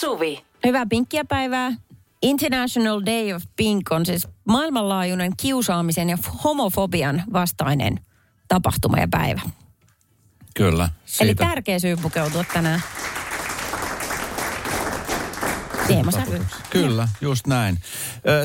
Suvi. 0.00 0.44
Hyvää 0.66 0.86
pinkkiä 0.86 1.24
päivää. 1.24 1.72
International 2.22 3.02
Day 3.06 3.32
of 3.32 3.42
Pink 3.56 3.92
on 3.92 4.06
siis 4.06 4.28
maailmanlaajuinen 4.48 5.32
kiusaamisen 5.36 6.10
ja 6.10 6.18
homofobian 6.44 7.22
vastainen 7.32 8.00
tapahtuma 8.48 8.98
ja 8.98 9.08
päivä. 9.10 9.40
Kyllä. 10.56 10.84
Eli 11.20 11.28
Siitä. 11.28 11.44
tärkeä 11.44 11.78
syy 11.78 11.96
pukeutua 11.96 12.44
tänään. 12.52 12.82
Teemasävy. 15.94 16.46
Kyllä, 16.70 17.08
just 17.20 17.46
näin. 17.46 17.78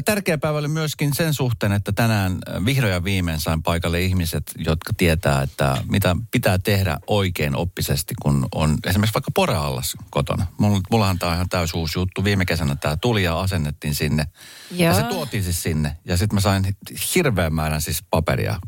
Tärkeä 0.05 0.37
päivä 0.37 0.57
oli 0.57 0.67
myöskin 0.67 1.13
sen 1.15 1.33
suhteen, 1.33 1.71
että 1.71 1.91
tänään 1.91 2.37
vihdoin 2.65 2.93
ja 2.93 3.03
viimein 3.03 3.39
sain 3.39 3.63
paikalle 3.63 4.01
ihmiset, 4.01 4.43
jotka 4.57 4.93
tietää, 4.97 5.41
että 5.41 5.77
mitä 5.89 6.15
pitää 6.31 6.57
tehdä 6.59 6.97
oikein 7.07 7.55
oppisesti, 7.55 8.13
kun 8.21 8.47
on 8.55 8.77
esimerkiksi 8.85 9.13
vaikka 9.13 9.31
poreallas 9.35 9.93
kotona. 10.09 10.47
Mulla- 10.57 10.81
Mullahan 10.91 11.19
tämä 11.19 11.29
on 11.29 11.35
ihan 11.35 11.49
täys 11.49 11.73
uusi 11.73 11.99
juttu. 11.99 12.23
Viime 12.23 12.45
kesänä 12.45 12.75
tämä 12.75 12.97
tuli 12.97 13.23
ja 13.23 13.39
asennettiin 13.39 13.95
sinne. 13.95 14.25
Ja 14.71 14.85
Joo. 14.85 14.95
se 14.95 15.03
tuotiin 15.03 15.43
siis 15.43 15.63
sinne. 15.63 15.97
Ja 16.05 16.17
sitten 16.17 16.35
mä 16.35 16.41
sain 16.41 16.77
hirveän 17.15 17.53
määrän 17.53 17.81
siis 17.81 18.03
paperia, 18.09 18.59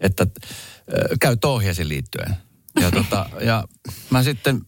että 0.00 0.26
ö, 0.92 1.16
käyttöohjeisiin 1.20 1.88
liittyen. 1.88 2.36
Ja, 2.80 2.90
tota, 2.90 3.26
ja 3.40 3.64
mä 4.10 4.22
sitten 4.22 4.60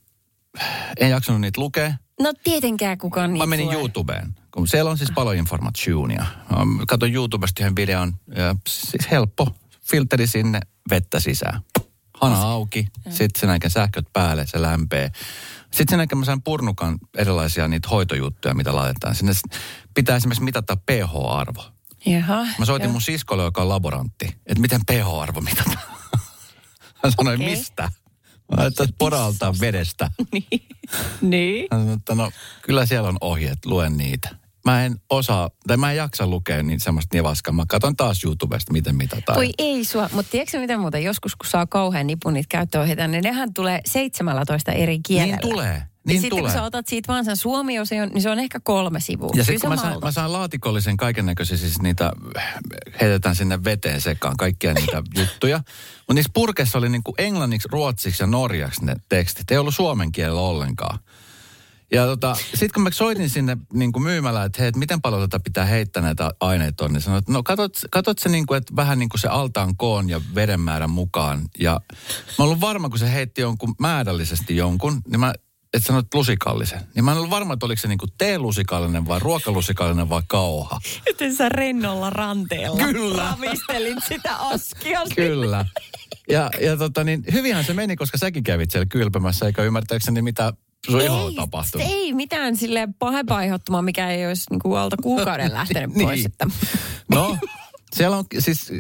en 1.01 1.10
jaksanut 1.10 1.41
niitä 1.41 1.60
lukea. 1.60 1.93
No 2.21 2.33
tietenkään 2.45 2.99
kukaan 2.99 3.33
niitä 3.33 3.47
Mä 3.47 3.51
menin 3.51 3.67
lue. 3.67 3.75
YouTubeen, 3.75 4.35
kun 4.51 4.69
siellä 4.69 4.91
on 4.91 4.99
siis 4.99 5.11
paljon 5.15 5.37
informatioonia. 5.37 6.27
Mä 6.51 6.87
Katson 6.89 7.13
YouTubesta 7.13 7.63
yhden 7.63 7.77
videon, 7.77 8.15
ja 8.37 8.57
siis 8.69 9.11
helppo, 9.11 9.55
filteri 9.91 10.27
sinne, 10.27 10.61
vettä 10.91 11.21
sisään. 11.21 11.61
Hana 12.21 12.43
auki, 12.43 12.87
sitten 13.11 13.41
sen 13.41 13.51
aikaan 13.51 13.71
sähköt 13.71 14.07
päälle, 14.13 14.47
se 14.47 14.63
lämpee. 14.63 15.10
Sitten 15.63 15.87
sen 15.91 16.01
aikaan 16.01 16.19
mä 16.19 16.25
sain 16.25 16.43
purnukan 16.43 16.99
erilaisia 17.16 17.69
niitä 17.69 17.88
hoitojuttuja, 17.88 18.55
mitä 18.55 18.75
laitetaan. 18.77 19.15
Sinne 19.15 19.32
pitää 19.95 20.16
esimerkiksi 20.16 20.45
mitata 20.45 20.77
pH-arvo. 20.77 21.65
Jaha. 22.07 22.47
Mä 22.59 22.65
soitin 22.65 22.85
joo. 22.85 22.93
mun 22.93 23.03
siskolle, 23.03 23.43
joka 23.43 23.63
on 23.63 23.69
laborantti, 23.69 24.27
että 24.47 24.60
miten 24.60 24.80
pH-arvo 24.91 25.41
mitataan. 25.41 25.82
Hän 27.03 27.13
sanoi, 27.16 27.35
Okei. 27.35 27.51
mistä? 27.51 27.93
Että 28.66 28.88
poralta 28.99 29.54
vedestä. 29.60 30.10
Niin. 31.21 31.66
Sanoi, 31.71 31.95
että 31.95 32.15
no 32.15 32.30
kyllä 32.63 32.87
siellä 32.87 33.09
on 33.09 33.16
ohjeet, 33.21 33.66
luen 33.66 33.96
niitä. 33.96 34.29
Mä 34.65 34.85
en 34.85 34.96
osaa, 35.10 35.51
tai 35.66 35.77
mä 35.77 35.91
en 35.91 35.96
jaksa 35.96 36.27
lukea 36.27 36.63
niin 36.63 36.80
semmoista 36.80 37.16
nevaskaa. 37.16 37.52
Mä 37.52 37.65
katson 37.69 37.96
taas 37.96 38.24
YouTubesta, 38.24 38.73
miten 38.73 38.96
mitataan. 38.96 39.37
Voi 39.37 39.51
ei 39.59 39.85
sua, 39.85 40.10
mutta 40.13 40.30
tiedätkö 40.30 40.60
mitä 40.60 40.79
muuta, 40.79 40.99
joskus 40.99 41.37
kun 41.37 41.46
saa 41.51 41.66
kauhean 41.66 42.07
nipun 42.07 42.35
niitä 42.35 42.46
käyttöohjeita, 42.49 43.09
niin 43.09 43.23
nehän 43.23 43.54
tulee 43.54 43.80
17 43.87 44.73
eri 44.73 44.99
kielellä. 45.07 45.37
Niin 45.37 45.51
tulee, 45.51 45.82
ja 46.09 46.12
niin 46.12 46.20
sitten 46.20 46.38
tulee. 46.38 46.52
kun 46.52 46.60
sä 46.60 46.64
otat 46.64 46.88
siitä 46.88 47.12
vaan 47.12 47.24
sen 47.24 47.37
suomi-osion, 47.37 48.09
niin 48.09 48.23
se 48.23 48.30
on 48.30 48.38
ehkä 48.38 48.60
kolme 48.60 49.01
sivua. 49.01 49.30
Ja 49.34 49.45
sitten 49.45 49.60
kun 49.60 49.70
mä 49.70 49.76
saan, 49.76 49.98
mä 50.02 50.10
saan 50.10 50.32
laatikollisen 50.32 50.96
kaiken 50.96 51.26
näköisiä, 51.26 51.56
siis 51.56 51.82
niitä 51.82 52.12
heitetään 53.01 53.37
sinne 53.37 53.64
veteen 53.64 54.01
sekaan, 54.01 54.36
kaikkia 54.36 54.74
niitä 54.74 55.02
juttuja. 55.20 55.59
Mutta 55.98 56.14
niissä 56.14 56.30
purkeissa 56.34 56.79
oli 56.79 56.88
niinku 56.88 57.14
englanniksi, 57.18 57.68
ruotsiksi 57.73 58.23
ja 58.23 58.26
norjaksi 58.26 58.84
ne 58.84 58.96
tekstit. 59.09 59.51
Ei 59.51 59.59
ollut 59.59 59.74
suomen 59.74 60.12
kielellä 60.12 60.40
ollenkaan. 60.40 60.98
Ja 61.92 62.06
tota, 62.06 62.34
sitten 62.34 62.70
kun 62.74 62.82
mä 62.82 62.90
soitin 62.90 63.30
sinne 63.30 63.56
niin 63.73 63.92
kuin 63.92 64.03
myymälään, 64.03 64.47
että 64.47 64.62
hei, 64.62 64.69
et 64.69 64.76
miten 64.76 65.00
paljon 65.00 65.20
tätä 65.20 65.44
pitää 65.44 65.64
heittää 65.64 66.03
näitä 66.03 66.31
aineita 66.41 66.84
on, 66.84 66.92
niin 66.92 67.00
sanoin, 67.00 67.19
että 67.19 67.32
no 67.32 67.42
katot, 67.42 67.72
katot 67.91 68.19
se 68.19 68.28
niin 68.28 68.47
kuin, 68.47 68.59
että 68.59 68.76
vähän 68.76 68.98
niin 68.98 69.09
kuin 69.09 69.20
se 69.20 69.28
altaan 69.28 69.76
koon 69.76 70.09
ja 70.09 70.20
veden 70.34 70.60
määrän 70.60 70.91
mukaan. 70.91 71.41
Ja 71.60 71.81
mä 72.38 72.44
ollut 72.44 72.60
varma, 72.60 72.88
kun 72.88 72.98
se 72.98 73.12
heitti 73.12 73.41
jonkun 73.41 73.75
määrällisesti 73.81 74.56
jonkun, 74.56 75.00
niin 75.09 75.20
mä, 75.20 75.34
että 75.75 75.87
sanoit 75.87 76.15
lusikallisen. 76.15 76.81
Niin 76.94 77.05
mä 77.05 77.11
en 77.12 77.16
ollut 77.19 77.31
varma, 77.31 77.55
että 77.55 77.66
oliko 77.66 77.81
se 77.81 77.88
niin 77.88 77.98
kuin 77.98 78.10
teelusikallinen 78.19 79.06
vai 79.09 79.19
ruokalusikallinen 79.19 80.09
vai 80.09 80.22
kauha. 80.28 80.81
Joten 81.06 81.37
sä 81.37 81.48
rennolla 81.48 82.10
ranteella 82.10 82.84
Kyllä. 82.84 83.22
ravistelit 83.31 83.98
sitä 84.09 84.37
askia. 84.37 85.00
Kyllä. 85.16 85.65
Ja, 86.31 86.50
ja 86.60 86.76
tota 86.76 87.04
niin, 87.04 87.25
hyvinhän 87.32 87.65
se 87.65 87.75
meni, 87.75 87.97
koska 87.97 88.19
säkin 88.19 88.44
kävit 88.44 88.70
siellä 88.70 88.87
kylpemässä, 88.87 89.47
eikä 89.47 89.62
ymmärtääkseni 89.62 90.22
mitä 90.22 90.53
sun 90.91 91.00
iholla 91.00 91.32
tapahtunut. 91.42 91.87
ei 91.91 92.12
mitään 92.15 92.56
sille 92.56 92.88
pahempaa 92.98 93.42
mikä 93.82 94.10
ei 94.10 94.26
olisi 94.26 94.44
niin 94.50 94.60
kuin 94.60 94.78
alta 94.78 94.97
kuukauden 95.03 95.53
lähtenyt 95.59 95.94
Niin. 95.97 96.09
pois. 96.09 96.26
Että. 96.26 96.47
No, 97.10 97.37
siellä 97.93 98.16
on 98.16 98.25
siis 98.38 98.72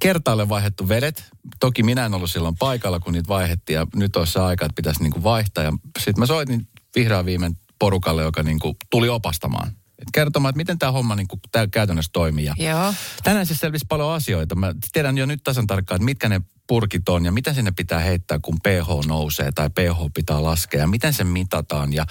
kertaalle 0.00 0.48
vaihdettu 0.48 0.88
vedet. 0.88 1.24
Toki 1.60 1.82
minä 1.82 2.06
en 2.06 2.14
ollut 2.14 2.30
silloin 2.30 2.56
paikalla, 2.58 3.00
kun 3.00 3.12
niitä 3.12 3.28
vaihdettiin 3.28 3.74
ja 3.74 3.86
nyt 3.96 4.16
olisi 4.16 4.32
se 4.32 4.40
aika, 4.40 4.64
että 4.64 4.76
pitäisi 4.76 5.02
niinku 5.02 5.22
vaihtaa. 5.22 5.64
Ja 5.64 5.72
sitten 5.98 6.22
mä 6.22 6.26
soitin 6.26 6.68
vihreän 6.96 7.26
viimein 7.26 7.58
porukalle, 7.78 8.22
joka 8.22 8.42
niinku 8.42 8.76
tuli 8.90 9.08
opastamaan. 9.08 9.68
Et 9.98 10.08
kertomaan, 10.12 10.50
että 10.50 10.56
miten 10.56 10.78
tämä 10.78 10.92
homma 10.92 11.14
niinku 11.14 11.40
tää 11.52 11.66
käytännössä 11.66 12.10
toimii. 12.12 12.44
Ja 12.44 12.54
Joo. 12.58 12.94
Tänään 13.24 13.46
siis 13.46 13.60
selvisi 13.60 13.86
paljon 13.88 14.12
asioita. 14.12 14.54
Mä 14.54 14.74
tiedän 14.92 15.18
jo 15.18 15.26
nyt 15.26 15.40
tasan 15.44 15.66
tarkkaan, 15.66 15.96
että 15.96 16.04
mitkä 16.04 16.28
ne 16.28 16.40
purkit 16.66 17.08
on 17.08 17.24
ja 17.24 17.32
mitä 17.32 17.52
sinne 17.52 17.72
pitää 17.76 18.00
heittää, 18.00 18.38
kun 18.42 18.58
pH 18.62 19.06
nousee 19.06 19.52
tai 19.54 19.70
pH 19.70 20.12
pitää 20.14 20.42
laskea 20.42 20.80
ja 20.80 20.86
miten 20.86 21.12
se 21.14 21.24
mitataan 21.24 21.92
ja 21.92 22.06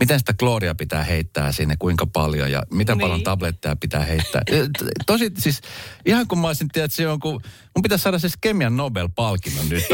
miten 0.00 0.18
sitä 0.18 0.32
klooria 0.38 0.74
pitää 0.74 1.04
heittää 1.04 1.52
sinne, 1.52 1.74
kuinka 1.78 2.06
paljon 2.06 2.52
ja 2.52 2.62
miten 2.72 2.98
Niin. 2.98 3.04
paljon 3.04 3.22
tabletteja 3.22 3.76
pitää 3.76 4.04
heittää. 4.04 4.42
Tosi 5.06 5.30
siis, 5.38 5.60
ihan 6.06 6.28
kun 6.28 6.38
mä 6.38 6.46
olisin, 6.46 6.68
tiedät, 6.68 6.92
se 6.92 7.02
jonkun, 7.02 7.32
mun 7.76 7.82
pitäisi 7.82 8.02
saada 8.02 8.18
siis 8.18 8.34
kemian 8.40 8.76
Nobel-palkinnon 8.76 9.68
nyt 9.68 9.84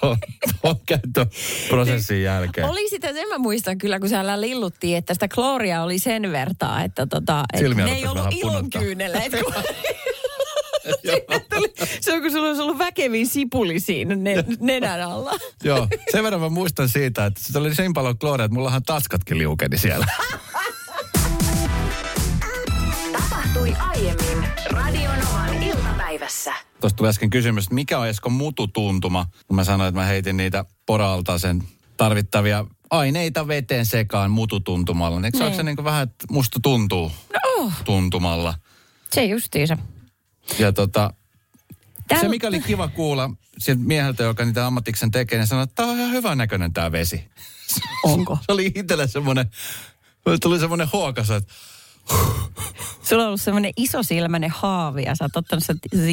tuon- 0.00 0.18
käyttöprosessin 0.86 2.22
jälkeen. 2.22 2.66
Oli 2.68 2.88
sitä, 2.90 3.12
sen 3.12 3.28
mä 3.28 3.38
muistan 3.38 3.78
kyllä, 3.78 4.00
kun 4.00 4.08
siellä 4.08 4.40
lilluttiin, 4.40 4.96
että 4.96 5.14
sitä 5.14 5.28
klooria 5.28 5.82
oli 5.82 5.98
sen 5.98 6.32
vertaa, 6.32 6.82
että 6.84 7.06
tota, 7.06 7.44
et 7.52 7.76
ne 7.76 7.92
ei 7.92 8.06
ollut 8.06 8.26
ilonkyyneleet. 8.32 9.32
kun- 9.44 9.54
Se 12.00 12.12
on, 12.12 12.22
kun 12.22 12.30
sulla 12.30 12.48
olisi 12.48 12.62
ollut 12.62 12.78
väkevin 12.78 13.26
sipuli 13.26 13.80
siinä 13.80 14.14
ne, 14.14 14.44
nenän 14.60 15.02
alla. 15.02 15.32
Joo, 15.64 15.88
sen 16.12 16.24
verran 16.24 16.40
mä 16.40 16.48
muistan 16.48 16.88
siitä, 16.88 17.26
että 17.26 17.40
se 17.44 17.58
oli 17.58 17.70
niin 17.78 17.92
paljon 17.92 18.18
klooria, 18.18 18.44
että 18.44 18.54
mullahan 18.54 18.82
taskatkin 18.82 19.38
liukeni 19.38 19.78
siellä. 19.78 20.06
Tapahtui 23.12 23.74
aiemmin 23.78 24.48
Radionovan 24.70 25.62
iltapäivässä. 25.62 26.54
Tuosta 26.80 26.96
tuli 26.96 27.08
äsken 27.08 27.30
kysymys, 27.30 27.64
että 27.64 27.74
mikä 27.74 27.98
on 27.98 28.08
Esko 28.08 28.30
mututuntuma, 28.30 29.26
kun 29.46 29.56
mä 29.56 29.64
sanoin, 29.64 29.88
että 29.88 30.00
mä 30.00 30.06
heitin 30.06 30.36
niitä 30.36 30.64
poralta 30.86 31.38
sen 31.38 31.62
tarvittavia 31.96 32.64
aineita 32.90 33.48
veteen 33.48 33.86
sekaan 33.86 34.30
mututuntumalla. 34.30 35.20
Eikö 35.24 35.38
se 35.38 35.44
ole 35.44 35.50
Niin. 35.50 35.56
se 35.56 35.62
niin 35.62 35.76
kuin 35.76 35.84
vähän, 35.84 36.02
että 36.02 36.26
musta 36.30 36.60
tuntuu 36.62 37.12
Oh, 37.58 37.72
tuntumalla? 37.84 38.54
se 39.12 39.24
justiinsa. 39.24 39.78
Ja 40.58 40.72
tota, 40.72 41.12
Täällä- 42.08 42.22
se 42.22 42.28
mikä 42.28 42.48
oli 42.48 42.60
kiva 42.60 42.88
kuulla 42.88 43.30
sieltä 43.58 43.82
mieheltä, 43.84 44.22
joka 44.22 44.44
niitä 44.44 44.66
ammatiksen 44.66 45.10
tekee, 45.10 45.38
niin 45.38 45.46
sanoi, 45.46 45.64
että 45.64 45.74
tämä 45.74 45.88
on 45.90 45.98
ihan 45.98 46.12
hyvän 46.12 46.38
näköinen 46.38 46.72
tämä 46.72 46.92
vesi. 46.92 47.24
Onko? 48.04 48.38
Se 48.46 48.52
oli 48.52 48.72
itselle 48.74 49.06
semmoinen, 49.08 49.50
tuli 50.42 50.58
semmoinen 50.58 50.88
huokas, 50.92 51.30
että 51.30 51.54
Sulla 53.02 53.22
on 53.22 53.26
ollut 53.28 53.40
semmoinen 53.40 53.72
isosilmäinen 53.76 54.50
haavi 54.50 55.02
ja 55.02 55.14
sä 55.14 55.24
oot 55.24 55.36
ottanut 55.36 55.64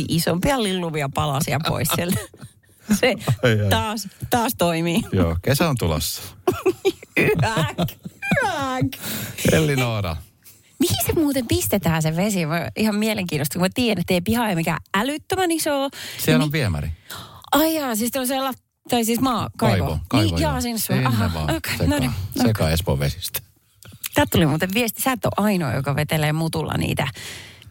isompia 0.07 0.63
lilluvia 0.63 1.09
palasia 1.13 1.59
pois 1.67 1.87
sieltä. 1.95 2.19
Se 2.99 3.15
Ai, 3.43 3.61
ai. 3.61 3.69
taas, 3.69 4.07
taas 4.29 4.53
toimii. 4.57 5.01
joo, 5.11 5.37
kesä 5.41 5.69
on 5.69 5.75
tulossa. 5.79 6.21
Yäk, 7.19 7.91
yäk. 8.43 8.87
Elli 9.51 9.75
Noora. 9.75 10.15
Mihin 10.79 10.97
se 11.05 11.13
muuten 11.13 11.47
pistetään 11.47 12.01
se 12.01 12.15
vesi? 12.15 12.45
Mä, 12.45 12.69
ihan 12.75 12.95
mielenkiintoista, 12.95 13.53
kun 13.53 13.61
mä 13.61 13.69
tiedän, 13.73 14.01
että 14.01 14.13
ei 14.13 14.21
piha 14.21 14.49
ei 14.49 14.55
mikään 14.55 14.79
älyttömän 14.93 15.51
iso. 15.51 15.89
Siellä 16.17 16.37
Niin 16.37 16.43
on 16.43 16.51
viemäri. 16.51 16.91
Ai 17.51 17.75
jaa, 17.75 17.95
siis 17.95 18.11
on 18.15 18.27
siellä, 18.27 18.53
tai 18.89 19.05
siis 19.05 19.19
maa, 19.19 19.49
kaivo. 19.57 19.85
Kaivo, 19.85 19.99
kaivo 20.07 20.35
niin, 20.35 20.41
jaa, 20.41 20.61
sinne 20.61 21.05
Aha, 21.05 21.31
vaan 21.33 21.55
okei, 21.55 21.71
sekaan, 21.71 21.89
no 21.89 21.99
niin. 21.99 22.11
sekaan 22.47 22.71
Espoon 22.71 22.99
vesistä. 22.99 23.39
Täältä 24.13 24.29
tuli 24.31 24.45
muuten 24.45 24.69
viesti, 24.73 25.01
sä 25.01 25.11
et 25.11 25.25
ole 25.25 25.45
ainoa, 25.45 25.73
joka 25.73 25.95
vetelee 25.95 26.33
mutulla 26.33 26.73
niitä, 26.77 27.07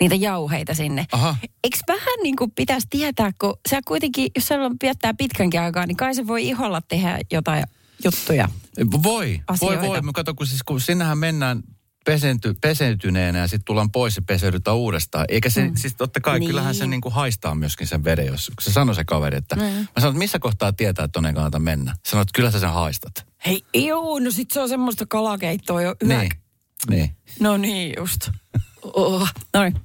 niitä 0.00 0.14
jauheita 0.14 0.74
sinne. 0.74 1.06
Aha. 1.12 1.36
Eikö 1.64 1.78
vähän 1.88 2.18
niin 2.22 2.36
kuin 2.36 2.50
pitäisi 2.50 2.86
tietää, 2.90 3.30
kun 3.40 3.54
sä 3.70 3.80
kuitenkin, 3.86 4.30
jos 4.34 4.48
se 4.48 4.54
viettää 4.82 5.14
pitkänkin 5.14 5.60
aikaa, 5.60 5.86
niin 5.86 5.96
kai 5.96 6.14
se 6.14 6.26
voi 6.26 6.48
iholla 6.48 6.80
tehdä 6.80 7.18
jotain 7.32 7.64
juttuja. 8.04 8.48
Voi, 8.92 9.02
voi, 9.02 9.40
Asioita. 9.46 9.86
voi. 9.86 10.02
Mä 10.02 10.12
katson, 10.12 10.36
kun, 10.36 10.46
siis, 10.46 10.62
kun 10.62 10.80
sinnehän 10.80 11.18
mennään 11.18 11.62
pesenty, 12.04 12.54
peseytyneenä 12.60 13.38
ja 13.38 13.46
sitten 13.48 13.64
tullaan 13.64 13.90
pois 13.90 14.16
ja 14.16 14.22
peseydytään 14.26 14.76
uudestaan. 14.76 15.24
Eikä 15.28 15.50
se, 15.50 15.68
mm. 15.68 15.72
siis 15.76 15.94
totta 15.96 16.20
kai, 16.20 16.34
Niin. 16.34 16.40
niin. 16.40 16.48
kyllähän 16.48 16.74
se 16.74 16.86
niinku 16.86 17.10
haistaa 17.10 17.54
myöskin 17.54 17.86
sen 17.86 18.04
veden, 18.04 18.26
jos 18.26 18.50
se 18.60 18.72
sanoi 18.72 18.94
se 18.94 19.04
kaveri, 19.04 19.36
että 19.36 19.56
mm. 19.56 19.62
mä 19.62 19.86
sanoin, 19.98 20.12
että 20.12 20.18
missä 20.18 20.38
kohtaa 20.38 20.72
tietää, 20.72 21.04
että 21.04 21.12
tonne 21.12 21.32
kannata 21.32 21.58
mennä. 21.58 21.94
Sanoit, 22.06 22.28
että 22.28 22.36
kyllä 22.36 22.50
sä 22.50 22.60
sen 22.60 22.70
haistat. 22.72 23.12
Hei, 23.46 23.62
joo, 23.74 24.18
no 24.18 24.30
sit 24.30 24.50
se 24.50 24.60
on 24.60 24.68
semmoista 24.68 25.06
kalakeittoa 25.08 25.82
jo 25.82 25.94
yök. 26.02 26.18
Niin, 26.20 26.30
niin. 26.90 27.16
No 27.40 27.56
niin 27.56 27.94
just. 27.98 28.30
Oh. 28.82 29.28
No 29.54 29.62
niin. 29.62 29.80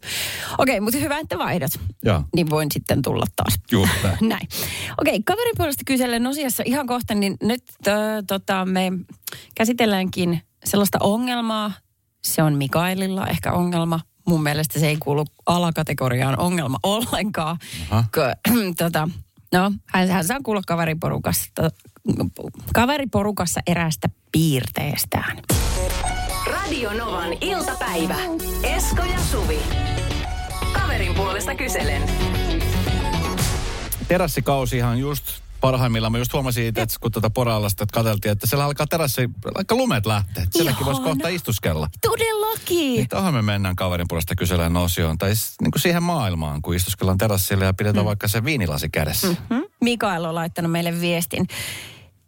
Okei, 0.58 0.80
mutta 0.80 1.00
hyvä, 1.00 1.18
että 1.20 1.38
vaihdat. 1.38 1.72
Joo, 2.04 2.24
Niin 2.36 2.50
voin 2.50 2.68
sitten 2.74 3.02
tulla 3.02 3.26
taas. 3.36 3.60
just 3.72 3.92
näin. 4.22 4.48
Okei, 5.02 5.24
kaverin 5.26 5.54
puolesta 5.58 5.84
kysellen 5.86 6.28
osiassa 6.28 6.64
ihan 6.66 6.88
kohta, 6.88 7.16
niin 7.16 7.38
nyt 7.44 7.64
äh, 7.88 7.94
tota, 8.28 8.66
me 8.66 8.92
käsitelläänkin 9.56 10.42
sellaista 10.66 10.98
ongelmaa. 11.02 11.72
Se 12.24 12.44
on 12.44 12.54
Mikaelilla 12.54 13.28
ehkä 13.28 13.52
ongelma. 13.52 14.00
Mun 14.28 14.44
mielestä 14.44 14.80
se 14.80 14.88
ei 14.88 14.98
kuulu 15.00 15.26
alakategoriaan 15.46 16.40
ongelma 16.40 16.78
ollenkaan. 16.84 17.58
Aha. 17.90 18.04
K- 18.12 18.52
tota, 18.78 19.10
no, 19.54 19.72
hän, 19.86 20.10
hän 20.10 20.26
saa 20.26 20.38
kuulla 20.44 20.62
kaveriporukassa, 20.68 21.46
kaveriporukassa 22.74 23.62
eräästä 23.68 24.10
piirteestään. 24.32 25.38
Radio 26.52 26.94
Novan 26.94 27.34
iltapäivä. 27.42 28.16
Esko 28.64 29.04
ja 29.04 29.20
Suvi. 29.32 29.60
Kaverin 30.74 31.16
puolesta 31.16 31.56
kyselen. 31.56 32.02
Terassikausihan 34.08 35.00
just 35.00 35.26
parhaimmillaan. 35.62 36.12
Mä 36.12 36.18
just 36.18 36.34
huomasin 36.34 36.66
itse, 36.66 36.82
että 36.82 36.96
kun 37.02 37.12
tuota 37.12 37.30
porallasta 37.30 37.86
katseltiin, 37.94 38.32
että 38.32 38.48
siellä 38.48 38.66
alkaa 38.66 38.88
terassi, 38.88 39.30
alkaa 39.56 39.78
lumet 39.78 40.06
lähteä. 40.06 40.46
Sielläkin 40.52 40.86
voisi 40.86 41.02
kohta 41.02 41.28
istuskella. 41.28 41.90
Todellakin. 42.02 42.96
Niin 42.96 43.08
tohon 43.08 43.34
me 43.34 43.42
mennään 43.42 43.76
kaverin 43.76 44.08
puolesta 44.10 44.36
kysellään 44.36 44.78
osioon. 44.78 45.18
Tai 45.18 45.30
niin 45.62 45.72
kuin 45.72 45.82
siihen 45.82 46.04
maailmaan, 46.04 46.62
kun 46.62 46.76
istuskellaan 46.76 47.18
terassilla 47.18 47.66
ja 47.66 47.74
pidetään 47.74 48.06
mm. 48.06 48.08
vaikka 48.08 48.28
se 48.28 48.44
viinilasi 48.44 48.90
kädessä. 48.90 49.28
Mm. 49.28 49.36
Hmm? 49.50 49.64
Mikael 49.82 50.26
on 50.26 50.36
laittanut 50.36 50.72
meille 50.72 51.02
viestin. 51.02 51.48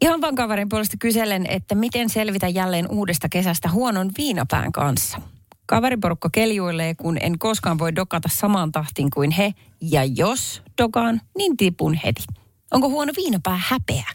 Ihan 0.01 0.21
vaan 0.21 0.35
kaverin 0.35 0.69
puolesta 0.69 0.97
kyselen, 0.99 1.45
että 1.45 1.75
miten 1.75 2.09
selvitä 2.09 2.47
jälleen 2.47 2.91
uudesta 2.91 3.29
kesästä 3.29 3.69
huonon 3.69 4.11
viinapään 4.17 4.71
kanssa. 4.71 5.21
Kaveriporukka 5.65 6.29
keljuilee, 6.29 6.95
kun 6.95 7.17
en 7.21 7.39
koskaan 7.39 7.79
voi 7.79 7.95
dokata 7.95 8.29
samaan 8.31 8.71
tahtiin 8.71 9.09
kuin 9.13 9.31
he. 9.31 9.53
Ja 9.81 10.03
jos 10.03 10.61
dokaan, 10.81 11.21
niin 11.37 11.57
tipun 11.57 11.93
heti. 11.93 12.23
Onko 12.71 12.89
huono 12.89 13.13
viinapää 13.17 13.61
häpeä? 13.67 14.05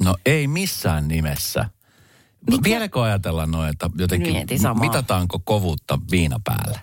No 0.00 0.16
ei 0.26 0.46
missään 0.46 1.08
nimessä. 1.08 1.70
Mikä? 2.50 2.62
Vieläkö 2.64 3.02
ajatellaan 3.02 3.50
noin, 3.50 3.68
että 3.70 3.90
jotenkin 3.98 4.58
samaa. 4.60 4.80
mitataanko 4.84 5.38
kovuutta 5.44 5.98
viina 6.10 6.40
päälle? 6.44 6.80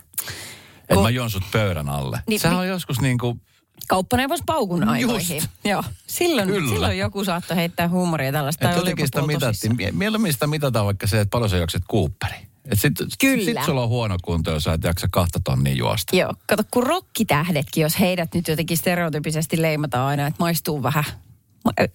Että 0.78 0.94
Ko- 0.94 1.02
mä 1.02 1.10
juon 1.10 1.30
sut 1.30 1.42
pöydän 1.52 1.88
alle. 1.88 2.20
Niin, 2.28 2.40
Sehän 2.40 2.56
mi- 2.56 2.60
on 2.60 2.68
joskus 2.68 3.00
niin 3.00 3.18
kuin, 3.18 3.40
Kauppaneuvos 3.88 4.40
paukun 4.46 4.88
aikoihin. 4.88 5.36
Just. 5.36 5.48
Joo. 5.64 5.84
Silloin, 6.06 6.48
Kyllä. 6.48 6.70
silloin 6.70 6.98
joku 6.98 7.24
saattoi 7.24 7.56
heittää 7.56 7.88
huumoria 7.88 8.32
tällaista. 8.32 8.68
jotenkin 8.70 9.06
sitä 9.06 9.22
mitattiin. 9.26 9.76
Mieluummin 9.92 10.32
sitä 10.32 10.46
mitataan 10.46 10.86
vaikka 10.86 11.06
se, 11.06 11.20
että 11.20 11.30
paljon 11.30 11.50
sä 11.50 11.56
juokset 11.56 11.82
Cooperi. 11.90 12.36
Et 12.72 12.80
sit, 12.80 12.92
Kyllä. 13.20 13.44
sit 13.44 13.64
sulla 13.66 13.82
on 13.82 13.88
huono 13.88 14.16
kunto, 14.22 14.50
jos 14.50 14.64
sä 14.64 14.72
et 14.72 14.84
jaksa 14.84 15.06
kahta 15.12 15.40
tonnia 15.44 15.74
juosta. 15.74 16.16
Joo, 16.16 16.34
kato 16.46 16.62
kun 16.70 16.82
rokkitähdetkin, 16.82 17.82
jos 17.82 18.00
heidät 18.00 18.34
nyt 18.34 18.48
jotenkin 18.48 18.76
stereotypisesti 18.76 19.62
leimataan 19.62 20.08
aina, 20.08 20.26
että 20.26 20.36
maistuu 20.38 20.82
vähän. 20.82 21.04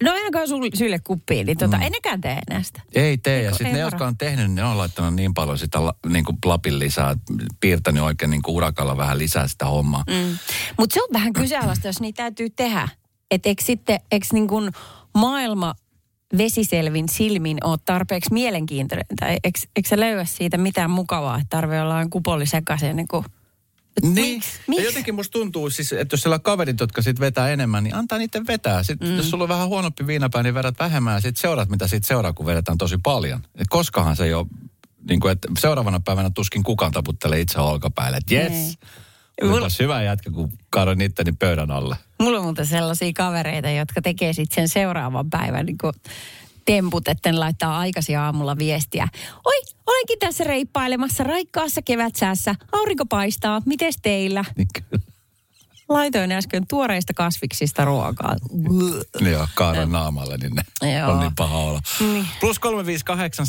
No 0.02 0.12
ainakaan 0.12 0.48
sul, 0.48 0.70
sylle 0.74 0.98
kuppiin, 0.98 1.46
niin 1.46 1.58
tota, 1.58 1.76
mm. 1.76 1.82
nekään 1.82 2.20
tee 2.20 2.38
enää 2.50 2.62
sitä. 2.62 2.82
Ei 2.94 3.18
tee. 3.18 3.42
Ja 3.42 3.50
sitten 3.50 3.66
ei 3.66 3.72
ne, 3.72 3.78
varo. 3.78 3.86
jotka 3.86 4.06
on 4.06 4.16
tehnyt, 4.16 4.46
niin 4.46 4.54
ne 4.54 4.64
on 4.64 4.78
laittanut 4.78 5.14
niin 5.14 5.34
paljon 5.34 5.58
sitä 5.58 5.84
la, 5.84 5.94
niin 6.06 6.24
kuin 6.24 6.38
lapin 6.44 6.78
lisää, 6.78 7.16
piirtänyt 7.60 8.02
oikein 8.02 8.30
niin 8.30 8.42
kuin 8.42 8.54
urakalla 8.54 8.96
vähän 8.96 9.18
lisää 9.18 9.48
sitä 9.48 9.66
hommaa. 9.66 10.04
Mm. 10.10 10.38
Mutta 10.78 10.94
se 10.94 11.02
on 11.02 11.08
vähän 11.12 11.32
kyseenalaista, 11.32 11.86
jos 11.86 12.00
niitä 12.00 12.22
täytyy 12.22 12.50
tehdä. 12.50 12.88
Että 13.30 13.48
eikö 13.48 13.62
sitten, 13.64 14.00
eikö 14.10 14.26
niin 14.32 14.48
kuin 14.48 14.72
maailma 15.14 15.74
vesiselvin 16.38 17.08
silmin 17.08 17.58
ole 17.64 17.78
tarpeeksi 17.84 18.32
mielenkiintoinen? 18.32 19.06
Tai 19.20 19.30
eikö, 19.44 19.60
eikö 19.76 19.88
se 19.88 20.00
löyä 20.00 20.24
siitä 20.24 20.58
mitään 20.58 20.90
mukavaa, 20.90 21.36
että 21.36 21.56
tarvii 21.56 21.80
olla 21.80 22.06
kupolli 22.10 22.46
sekaisin 22.46 22.96
niin 22.96 23.08
kuin 23.08 23.24
Niin. 24.02 24.14
Miksi? 24.14 24.58
Ja 24.58 24.64
Miksi? 24.68 24.84
jotenkin 24.84 25.14
musta 25.14 25.32
tuntuu 25.32 25.70
siis, 25.70 25.92
että 25.92 26.14
jos 26.14 26.20
siellä 26.22 26.34
on 26.34 26.42
kaverit, 26.42 26.80
jotka 26.80 27.02
sit 27.02 27.20
vetää 27.20 27.48
enemmän, 27.48 27.84
niin 27.84 27.94
antaa 27.94 28.18
niiden 28.18 28.46
vetää. 28.46 28.82
Sitten 28.82 29.08
mm. 29.08 29.16
jos 29.16 29.30
sulla 29.30 29.44
on 29.44 29.48
vähän 29.48 29.68
huonompi 29.68 30.06
viinapää, 30.06 30.42
niin 30.42 30.54
vedät 30.54 30.74
vähemmän 30.78 31.14
ja 31.14 31.20
sitten 31.20 31.40
seurat, 31.40 31.68
mitä 31.68 31.86
siitä 31.86 32.06
seuraa, 32.06 32.32
kun 32.32 32.46
vedetään 32.46 32.78
tosi 32.78 32.96
paljon. 33.02 33.40
Et 33.54 33.66
koskahan 33.70 34.16
se 34.16 34.36
ole, 34.36 34.46
niin 35.08 35.20
kuin, 35.20 35.32
että 35.32 35.48
seuraavana 35.58 36.00
päivänä 36.00 36.30
tuskin 36.30 36.62
kukaan 36.62 36.92
taputtelee 36.92 37.40
itse 37.40 37.58
olkapäälle. 37.58 38.16
Että 38.16 38.34
jes, 38.34 38.78
Ei. 39.42 39.48
olipas 39.48 39.78
hyvä 39.78 40.02
jätkä, 40.02 40.30
kun 40.30 40.52
kaadoin 40.70 41.00
itteni 41.00 41.32
pöydän 41.32 41.70
alle. 41.70 41.96
Mulla 42.22 42.38
on 42.38 42.44
muuten 42.44 42.66
sellaisia 42.66 43.12
kavereita, 43.12 43.70
jotka 43.70 44.02
tekee 44.02 44.32
sitten 44.32 44.54
sen 44.54 44.68
seuraavan 44.68 45.30
päivän 45.30 45.66
niin 45.66 45.78
kuin 45.78 45.92
temput, 46.64 47.08
että 47.08 47.32
ne 47.32 47.38
laittaa 47.38 47.78
aikaisin 47.78 48.18
aamulla 48.18 48.58
viestiä. 48.58 49.08
Oi, 49.44 49.54
olenkin 49.86 50.18
tässä 50.18 50.44
reippailemassa 50.44 51.24
raikkaassa 51.24 51.82
kevätsäässä. 51.82 52.54
Aurinko 52.72 53.06
paistaa. 53.06 53.62
Mites 53.66 53.96
teillä? 54.02 54.44
Niin. 54.56 54.68
Laitoin 55.88 56.32
äsken 56.32 56.66
tuoreista 56.66 57.14
kasviksista 57.14 57.84
ruokaa. 57.84 58.36
Joo, 59.20 59.46
kaadan 59.54 59.92
naamalle, 59.92 60.36
niin 60.36 60.52
ne 60.82 60.98
Joo. 60.98 61.10
on 61.10 61.20
niin 61.20 61.34
paha 61.36 61.58
olla. 61.58 61.80
Niin. 62.00 62.26
Plus 62.40 62.58
358 62.58 63.46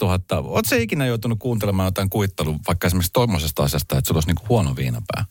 000. 0.00 0.18
Oletko 0.30 0.74
ikinä 0.74 1.06
joutunut 1.06 1.38
kuuntelemaan 1.38 1.86
jotain 1.86 2.10
kuittelua, 2.10 2.58
vaikka 2.68 2.86
esimerkiksi 2.86 3.12
tuommoisesta 3.12 3.62
asiasta, 3.62 3.98
että 3.98 4.08
sulla 4.08 4.18
olisi 4.18 4.28
niinku 4.28 4.44
huono 4.48 4.76
viinapää? 4.76 5.24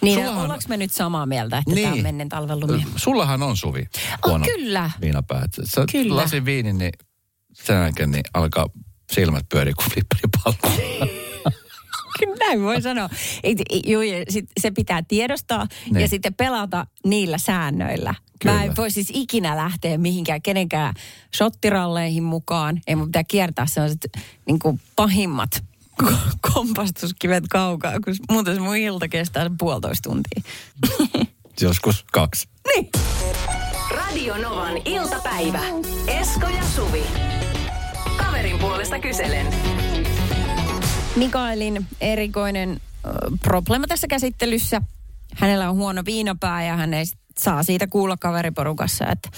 Niin, 0.00 0.18
Sullahan- 0.18 0.42
ollaanko 0.44 0.64
me 0.68 0.76
nyt 0.76 0.92
samaa 0.92 1.26
mieltä, 1.26 1.58
että 1.58 1.70
niin. 1.70 1.82
tämä 1.84 1.94
on 1.94 2.02
mennen 2.02 2.28
talven 2.28 2.60
lumia? 2.60 2.86
Sullahan 2.96 3.42
on 3.42 3.56
Suvi 3.56 3.86
Oh, 4.24 4.30
huono 4.30 4.44
kyllä. 4.44 4.90
viinapää. 5.00 5.42
Et 5.44 5.50
Sä 5.64 5.84
Kyllä. 5.92 6.16
lasin 6.16 6.44
viinin, 6.44 6.78
niin 6.78 6.92
sen 7.52 7.76
jälkeen 7.76 8.10
niin 8.10 8.24
alkaa 8.34 8.66
silmät 9.12 9.46
pyöriä 9.48 9.74
kuin 9.76 9.90
flipperipallo. 9.92 10.56
Kyllä 12.18 12.36
näin 12.40 12.62
voi 12.62 12.82
sanoa. 12.82 13.08
Joo, 13.86 14.02
ja 14.02 14.24
sit 14.28 14.44
se 14.60 14.70
pitää 14.70 15.02
tiedostaa 15.08 15.66
Niin. 15.90 16.00
ja 16.00 16.08
sitten 16.08 16.34
pelata 16.34 16.86
niillä 17.04 17.38
säännöillä. 17.38 18.14
Kyllä. 18.42 18.54
Mä 18.56 18.64
en 18.64 18.76
voi 18.76 18.90
siis 18.90 19.10
ikinä 19.14 19.56
lähteä 19.56 19.98
mihinkään 19.98 20.42
kenenkään 20.42 20.94
shottiralleihin 21.36 22.22
mukaan. 22.22 22.80
Ei 22.86 22.96
mun 22.96 23.06
pitää 23.08 23.24
kiertää 23.24 23.66
sellaiset 23.66 24.06
niin 24.46 24.58
pahimmat 24.96 25.64
kompastuskivet 26.54 27.44
kaukaa, 27.50 27.92
kun 28.04 28.14
muuten 28.30 28.54
se 28.54 28.60
mun 28.60 28.76
ilta 28.76 29.08
kestää 29.08 29.50
puolitoista 29.58 30.10
tuntia. 30.10 30.42
Joskus 31.60 32.04
kaksi. 32.12 32.48
niin. 32.74 32.90
Radio 33.90 34.36
Novan 34.36 34.76
iltapäivä. 34.84 35.60
Esko 36.06 36.48
ja 36.48 36.64
Suvi. 36.64 37.02
Kaverin 38.16 38.58
puolesta 38.58 38.98
kyselen. 38.98 39.46
Mikaelin 41.16 41.86
erikoinen 42.00 42.70
ö, 43.06 43.08
probleema 43.42 43.86
tässä 43.86 44.06
käsittelyssä. 44.06 44.82
Hänellä 45.34 45.70
on 45.70 45.76
huono 45.76 46.02
viinapää 46.06 46.64
ja 46.64 46.76
hän 46.76 46.94
ei 46.94 47.04
saa 47.38 47.62
siitä 47.62 47.86
kuulla 47.86 48.16
kaveriporukassa, 48.16 49.06
että 49.06 49.28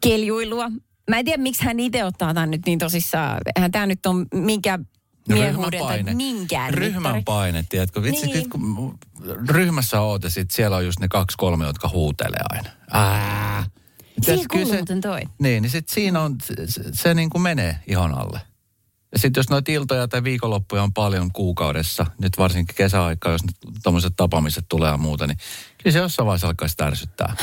keljuilua. 0.00 0.70
Mä 1.10 1.18
en 1.18 1.24
tiedä, 1.24 1.42
miksi 1.42 1.64
hän 1.64 1.80
itse 1.80 2.04
ottaa 2.04 2.34
tämän 2.34 2.50
nyt 2.50 2.66
niin 2.66 2.78
tosissaan. 2.78 3.40
Eihän 3.56 3.72
tämä 3.72 3.86
nyt 3.86 4.06
on 4.06 4.26
minkä 4.34 4.78
miehuuden 5.28 5.80
tai 5.80 6.14
minkään 6.14 6.74
Ryhmän 6.74 7.02
mittari. 7.02 7.22
paine, 7.22 7.64
tiedätkö? 7.68 8.02
Vitsi, 8.02 8.26
Niin. 8.26 8.36
niin. 8.38 8.50
kun 8.50 8.98
ryhmässä 9.48 10.00
oot 10.00 10.24
ja 10.24 10.30
sit 10.30 10.50
siellä 10.50 10.76
on 10.76 10.84
just 10.84 11.00
ne 11.00 11.08
kaksi 11.08 11.36
kolme, 11.36 11.66
jotka 11.66 11.88
huutelee 11.88 12.40
aina. 12.50 12.70
Ää. 12.90 13.64
Siihen 14.22 14.48
kuuluu 14.50 14.72
muuten 14.74 15.00
toi. 15.00 15.20
Niin, 15.38 15.62
niin 15.62 15.70
sit 15.70 15.88
siinä 15.88 16.20
on, 16.20 16.36
se, 16.42 16.54
se, 16.66 16.82
se 16.92 17.14
niin 17.14 17.30
kuin 17.30 17.42
menee 17.42 17.78
ihon 17.86 18.14
alle. 18.18 18.40
Ja 19.12 19.18
sitten 19.18 19.38
jos 19.40 19.50
noita 19.50 19.72
iltoja 19.72 20.08
tai 20.08 20.24
viikonloppuja 20.24 20.82
on 20.82 20.92
paljon 20.92 21.32
kuukaudessa, 21.32 22.06
nyt 22.20 22.38
varsinkin 22.38 22.74
kesäaikaa, 22.76 23.32
jos 23.32 23.40
tuommoiset 23.82 24.12
tapaamiset 24.16 24.64
tulee 24.68 24.90
ja 24.90 24.96
muuta, 24.96 25.26
niin 25.26 25.38
kyllä 25.82 25.92
se 25.92 25.98
jossain 25.98 26.26
vaiheessa 26.26 26.46
alkaisi 26.46 26.76
tärsyttää. 26.76 27.36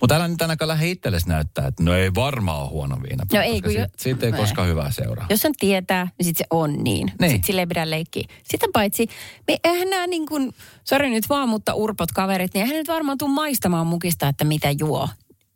Mutta 0.00 0.14
älä 0.14 0.28
nyt 0.28 0.42
ainakaan 0.42 0.68
lähde 0.68 0.88
itsellesi 0.90 1.28
näyttää, 1.28 1.66
että 1.66 1.82
no 1.82 1.94
ei 1.94 2.14
varmaan 2.14 2.60
ole 2.62 2.68
huono 2.70 2.96
viina. 3.02 3.26
No 3.32 3.40
ei, 3.40 3.60
kun 3.62 3.74
jo- 3.74 3.80
siitä, 3.80 3.92
siitä 3.98 4.26
ei 4.26 4.32
Ei. 4.32 4.38
koskaan 4.38 4.68
hyvää 4.68 4.90
seuraa. 4.90 5.26
Jos 5.30 5.40
sen 5.40 5.52
tietää, 5.60 6.08
niin 6.18 6.24
sitten 6.26 6.44
se 6.44 6.46
on 6.50 6.72
niin. 6.84 7.12
Niin. 7.20 7.30
Sitten 7.30 7.46
sille 7.46 7.60
ei 7.60 7.66
pidä 7.66 7.90
leikkiä. 7.90 8.24
Sitten 8.42 8.70
paitsi, 8.72 9.06
me 9.48 9.56
eihän 9.64 9.90
nämä 9.90 10.06
niin 10.06 10.26
kuin, 10.26 10.54
sori 10.84 11.10
nyt 11.10 11.28
vaan, 11.28 11.48
mutta 11.48 11.74
urpot 11.74 12.12
kaverit, 12.12 12.54
niin 12.54 12.62
eihän 12.62 12.76
nyt 12.78 12.88
varmaan 12.88 13.18
tuu 13.18 13.28
maistamaan 13.28 13.86
mukista, 13.86 14.28
että 14.28 14.44
mitä 14.44 14.70
juo. 14.78 15.08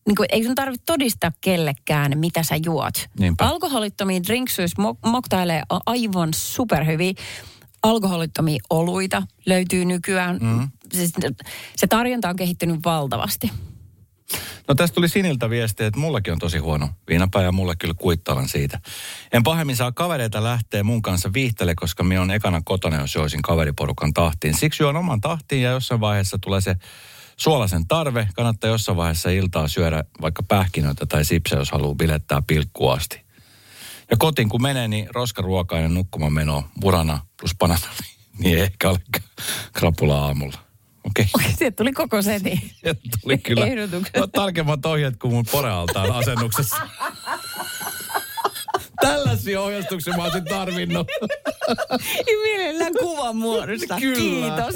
Niin 0.07 0.17
kuin, 0.17 0.27
ei 0.33 0.45
sun 0.45 0.55
tarvitse 0.55 0.85
todistaa 0.87 1.33
kellekään, 1.41 2.19
mitä 2.19 2.43
sä 2.43 2.57
juot. 2.65 2.95
Niinpä. 3.19 3.45
Alkoholittomia 3.49 4.23
drinksyys 4.23 4.73
mo- 4.81 5.11
moktailee 5.11 5.63
aivan 5.87 6.29
superhyviä. 6.35 7.13
Alkoholittomia 7.83 8.59
oluita 8.71 9.23
löytyy 9.47 9.85
nykyään. 9.85 10.39
Mm. 10.41 10.69
Se, 10.93 11.07
se 11.77 11.87
tarjonta 11.87 12.29
on 12.29 12.37
kehittynyt 12.37 12.81
valtavasti. 12.85 13.51
No 14.69 14.75
tästä 14.75 14.95
tuli 14.95 15.09
Siniltä 15.09 15.51
viesti, 15.51 15.85
että 15.85 16.01
mullakin 16.01 16.33
on 16.33 16.39
tosi 16.39 16.59
huono 16.59 16.89
viinapää 17.09 17.43
ja 17.43 17.53
mulla 17.53 17.77
kyllä 17.77 17.95
kuittaalan 17.95 18.49
siitä. 18.49 18.81
En 19.33 19.43
pahemmin 19.43 19.77
saa 19.77 19.93
kavereita 19.93 20.43
lähteä 20.43 20.85
mun 20.85 21.03
kanssa 21.03 21.33
viihtele, 21.33 21.75
koska 21.75 22.03
minä 22.03 22.23
on 22.23 22.31
ekana 22.31 22.63
kotona, 22.65 23.01
jos 23.01 23.15
joisin 23.15 23.43
kaveriporukan 23.43 24.15
tahtiin. 24.15 24.55
Siksi 24.55 24.83
juon 24.83 24.97
oman 24.97 25.21
tahtiin 25.21 25.63
ja 25.63 25.71
jossain 25.71 26.01
vaiheessa 26.01 26.39
tulee 26.41 26.61
se 26.61 26.77
suolaisen 27.37 27.87
tarve. 27.87 28.29
Kannattaa 28.35 28.71
jossain 28.71 28.97
vaiheessa 28.97 29.31
iltaa 29.31 29.69
syödä 29.69 30.05
vaikka 30.21 30.43
pähkinöitä 30.43 31.07
tai 31.07 31.25
sipsejä, 31.25 31.61
jos 31.61 31.73
haluaa 31.73 31.95
bilettää 31.95 32.43
pilkkuun 32.47 32.93
asti. 32.93 33.21
Ja 34.11 34.17
kotiin 34.17 34.49
kun 34.49 34.63
menee, 34.63 34.89
niin 34.89 35.09
roskaruokainen 35.15 35.95
nukkumaan 35.95 36.33
meno, 36.33 36.65
burana 36.81 37.21
plus 37.41 37.55
banana, 37.59 37.87
niin 38.39 38.59
ehkä 38.59 38.91
ole 38.91 38.99
krapula 39.73 40.25
aamulla. 40.25 40.68
Okei. 41.11 41.27
Okay. 41.35 41.53
Sieltä 41.59 41.77
tuli 41.77 41.93
koko 41.93 42.23
seti. 42.23 42.75
Sieltä 42.81 43.01
tuli 43.23 43.39
kyllä 43.39 43.67
Ehdotukset. 43.67 44.17
no, 44.17 44.27
tarkemmat 44.27 44.87
ohjeet 44.87 45.17
kuin 45.17 45.35
mun 45.35 45.45
porealtaan 45.53 46.13
asennuksessa. 46.13 46.77
Tällaisia 49.01 49.61
ohjastuksia 49.61 50.17
mä 50.17 50.25
olisin 50.25 50.45
tarvinnut. 50.45 51.07
Mielellään 52.43 52.93
kuvan 53.01 53.37
muodosta. 53.37 53.97
Kyllä. 54.01 54.17
Kiitos. 54.17 54.75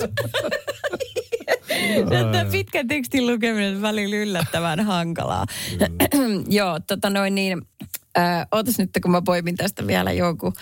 Tämä 2.09 2.45
pitkän 2.51 2.89
tekstin 2.89 3.27
lukeminen 3.27 3.77
on 3.77 3.83
välillä 3.83 4.17
yllättävän 4.17 4.81
hankalaa. 4.81 5.47
Joo, 6.49 6.81
tota 6.87 7.11
noin 7.11 7.35
niin, 7.35 7.63
äh, 8.19 8.47
ootas 8.51 8.79
nyt, 8.79 8.91
kun 9.03 9.11
mä 9.11 9.23
poimin 9.23 9.57
tästä 9.57 9.87
vielä 9.87 10.13
joku. 10.13 10.53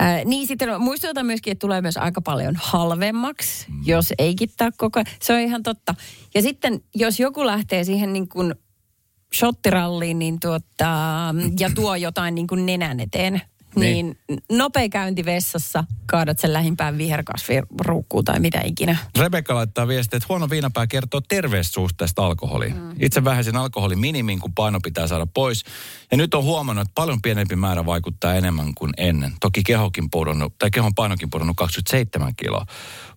Äh, 0.00 0.24
niin 0.24 0.46
sitten 0.46 0.80
muistutan 0.80 1.26
myöskin, 1.26 1.52
että 1.52 1.60
tulee 1.60 1.80
myös 1.80 1.96
aika 1.96 2.20
paljon 2.20 2.54
halvemmaksi, 2.56 3.66
mm. 3.68 3.82
jos 3.84 4.12
ei 4.18 4.34
kittää 4.34 4.70
koko 4.76 4.98
ajan. 4.98 5.06
Se 5.22 5.32
on 5.32 5.40
ihan 5.40 5.62
totta. 5.62 5.94
Ja 6.34 6.42
sitten, 6.42 6.80
jos 6.94 7.20
joku 7.20 7.46
lähtee 7.46 7.84
siihen 7.84 8.12
niin 8.12 8.28
kuin 8.28 8.54
shottiralliin 9.34 10.18
niin 10.18 10.40
tuota, 10.40 11.34
ja 11.60 11.70
tuo 11.74 11.94
jotain 11.94 12.34
niin 12.34 12.46
kuin 12.46 12.66
nenän 12.66 13.00
eteen, 13.00 13.42
niin. 13.76 14.16
niin 14.28 14.42
nopea 14.52 14.88
käynti 14.88 15.24
vessassa, 15.24 15.84
kaadat 16.06 16.38
sen 16.38 16.52
lähimpään 16.52 16.98
viherkasviruukkuun 16.98 18.24
tai 18.24 18.40
mitä 18.40 18.60
ikinä. 18.64 18.96
Rebekka 19.18 19.54
laittaa 19.54 19.88
viestiä, 19.88 20.16
että 20.16 20.26
huono 20.28 20.50
viinapää 20.50 20.86
kertoo 20.86 21.20
terveestä 21.20 21.72
suhteesta 21.72 22.26
alkoholiin. 22.26 22.76
Mm. 22.76 22.90
Itse 23.00 23.24
vähäisin 23.24 23.56
alkoholin 23.56 23.98
minimin, 23.98 24.40
kun 24.40 24.54
paino 24.54 24.80
pitää 24.82 25.06
saada 25.06 25.26
pois. 25.34 25.64
Ja 26.10 26.16
nyt 26.16 26.34
on 26.34 26.44
huomannut, 26.44 26.82
että 26.82 26.94
paljon 26.94 27.22
pienempi 27.22 27.56
määrä 27.56 27.86
vaikuttaa 27.86 28.34
enemmän 28.34 28.74
kuin 28.74 28.92
ennen. 28.96 29.32
Toki 29.40 29.62
kehokin 29.62 30.10
pudonnut, 30.10 30.58
tai 30.58 30.70
kehon 30.70 30.94
painokin 30.94 31.30
pudonnut 31.30 31.56
27 31.56 32.32
kiloa. 32.36 32.66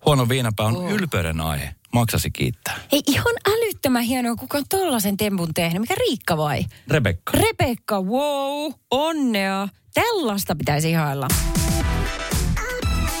Huono 0.06 0.28
viinapää 0.28 0.66
on 0.66 0.76
oh. 0.76 0.90
ylpeyden 0.90 1.40
aihe. 1.40 1.74
Maksasi 1.92 2.30
kiittää. 2.30 2.78
Hei, 2.92 3.02
ihan 3.06 3.34
älyttömän 3.48 4.02
hienoa, 4.02 4.36
kuka 4.36 4.58
on 4.58 4.64
tollasen 4.68 5.16
tempun 5.16 5.54
tehnyt. 5.54 5.80
Mikä 5.80 5.94
Riikka 6.08 6.36
vai? 6.36 6.64
Rebekka. 6.88 7.32
Rebekka, 7.32 8.00
wow, 8.00 8.72
onnea. 8.90 9.68
Tällaista 9.94 10.56
pitäisi 10.56 10.90
ihailla. 10.90 11.28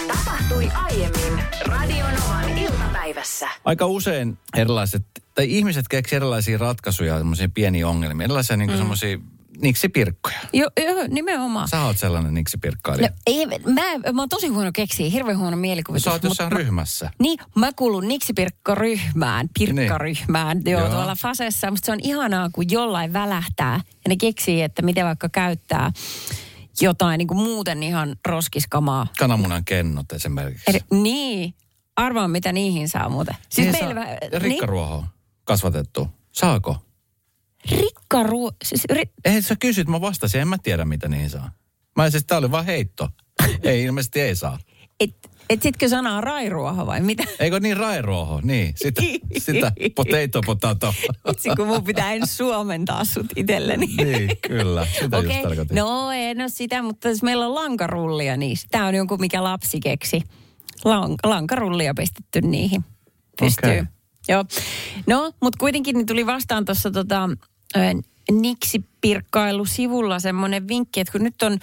Tapahtui 0.08 0.70
aiemmin 0.74 1.44
Radionovan 1.66 2.58
iltapäivässä. 2.58 3.48
Aika 3.64 3.86
usein 3.86 4.38
erilaiset, 4.56 5.02
tai 5.34 5.46
ihmiset 5.48 5.88
keksivät 5.88 6.22
erilaisia 6.22 6.58
ratkaisuja, 6.58 7.18
semmoisia 7.18 7.48
pieniä 7.54 7.88
ongelmia, 7.88 8.24
erilaisia 8.24 8.56
niin 8.56 8.70
mm. 8.70 8.76
semmoisia 8.76 9.18
niksipirkkoja. 9.62 10.38
Joo, 10.52 10.70
jo, 10.76 11.06
nimenomaan. 11.08 11.68
Sä 11.68 11.82
oot 11.82 11.98
sellainen 11.98 12.34
niksipirkkailija. 12.34 13.08
No, 13.08 13.14
ei, 13.26 13.46
mä, 13.46 14.12
mä 14.12 14.22
oon 14.22 14.28
tosi 14.28 14.48
huono 14.48 14.70
keksiä, 14.74 15.10
hirveän 15.10 15.38
huono 15.38 15.56
mielikuvitus. 15.56 16.04
Sä 16.04 16.12
oot 16.12 16.22
jossain 16.22 16.52
mä, 16.52 16.58
ryhmässä. 16.58 17.10
Niin, 17.18 17.38
mä 17.54 17.72
kuulun 17.72 18.08
niksipirkkaryhmään, 18.08 19.48
pirkkaryhmään, 19.58 20.56
niin. 20.56 20.72
joo, 20.72 20.80
joo, 20.80 20.90
tuolla 20.90 21.14
Fasessa. 21.14 21.70
Musta 21.70 21.86
se 21.86 21.92
on 21.92 22.00
ihanaa, 22.02 22.50
kun 22.52 22.64
jollain 22.70 23.12
välähtää 23.12 23.80
ja 23.84 24.08
ne 24.08 24.16
keksii, 24.16 24.62
että 24.62 24.82
miten 24.82 25.06
vaikka 25.06 25.28
käyttää 25.28 25.92
jotain 26.80 27.18
niin 27.18 27.28
kuin 27.28 27.38
muuten 27.38 27.82
ihan 27.82 28.16
roskiskamaa. 28.26 29.06
Kananmunan 29.18 29.64
kennot 29.64 30.12
esimerkiksi. 30.12 30.64
Eri, 30.68 30.80
niin, 30.90 31.54
arvaa 31.96 32.28
mitä 32.28 32.52
niihin 32.52 32.88
saa 32.88 33.08
muuten. 33.08 33.34
Siis 33.48 33.72
niin 33.72 33.84
meillä, 33.84 34.02
saa, 34.02 34.14
ja 34.32 34.38
rikkaruohoa 34.38 35.00
niin? 35.00 35.10
kasvatettu. 35.44 36.08
Saako? 36.32 36.83
Rikkaruo... 37.70 38.52
Siis 38.64 38.84
ri... 38.90 39.02
Ei 39.24 39.42
sä 39.42 39.56
kysyt, 39.60 39.88
mä 39.88 40.00
vastasin, 40.00 40.40
en 40.40 40.48
mä 40.48 40.58
tiedä 40.58 40.84
mitä 40.84 41.08
niihin 41.08 41.30
saa. 41.30 41.50
Mä 41.96 42.10
siis 42.10 42.24
tää 42.26 42.38
oli 42.38 42.50
vaan 42.50 42.64
heitto. 42.64 43.08
ei, 43.62 43.82
ilmeisesti 43.82 44.20
ei 44.20 44.36
saa. 44.36 44.58
Et, 45.00 45.16
et 45.50 45.62
sitkö 45.62 45.88
sanaa 45.88 46.20
rairuoho 46.20 46.86
vai 46.86 47.00
mitä? 47.00 47.24
Eikö 47.40 47.60
niin 47.60 47.76
rairuoho, 47.76 48.40
niin. 48.42 48.72
Sitä, 48.76 49.02
sitä 49.38 49.72
potato 49.94 50.40
potato. 50.46 50.94
Itse 51.30 51.50
kun 51.56 51.66
mun 51.66 51.84
pitää 51.84 52.12
en 52.12 52.26
suomentaa 52.26 53.04
sut 53.04 53.26
itselleni. 53.36 53.86
niin, 53.86 54.30
kyllä. 54.48 54.86
Sitä 54.86 55.18
okay. 55.18 55.30
just 55.30 55.42
tarkoitin. 55.42 55.74
No 55.76 56.10
en 56.12 56.40
ole 56.40 56.48
sitä, 56.48 56.82
mutta 56.82 57.08
jos 57.08 57.22
meillä 57.22 57.46
on 57.46 57.54
lankarullia, 57.54 58.36
niin 58.36 58.56
tämä 58.70 58.86
on 58.86 58.94
jonkun 58.94 59.20
mikä 59.20 59.44
lapsi 59.44 59.80
keksi. 59.80 60.22
Lan, 60.84 61.14
lankarullia 61.24 61.94
pistetty 61.94 62.40
niihin. 62.40 62.84
Pystyy. 63.40 63.70
Okay. 63.70 63.86
Joo. 64.28 64.44
No, 65.06 65.32
mutta 65.42 65.58
kuitenkin 65.58 65.96
niin 65.96 66.06
tuli 66.06 66.26
vastaan 66.26 66.64
tuossa 66.64 66.90
tota, 66.90 67.28
niksipirkkailusivulla 68.30 70.20
semmoinen 70.20 70.68
vinkki, 70.68 71.00
että 71.00 71.12
kun 71.12 71.22
nyt 71.22 71.42
on 71.42 71.58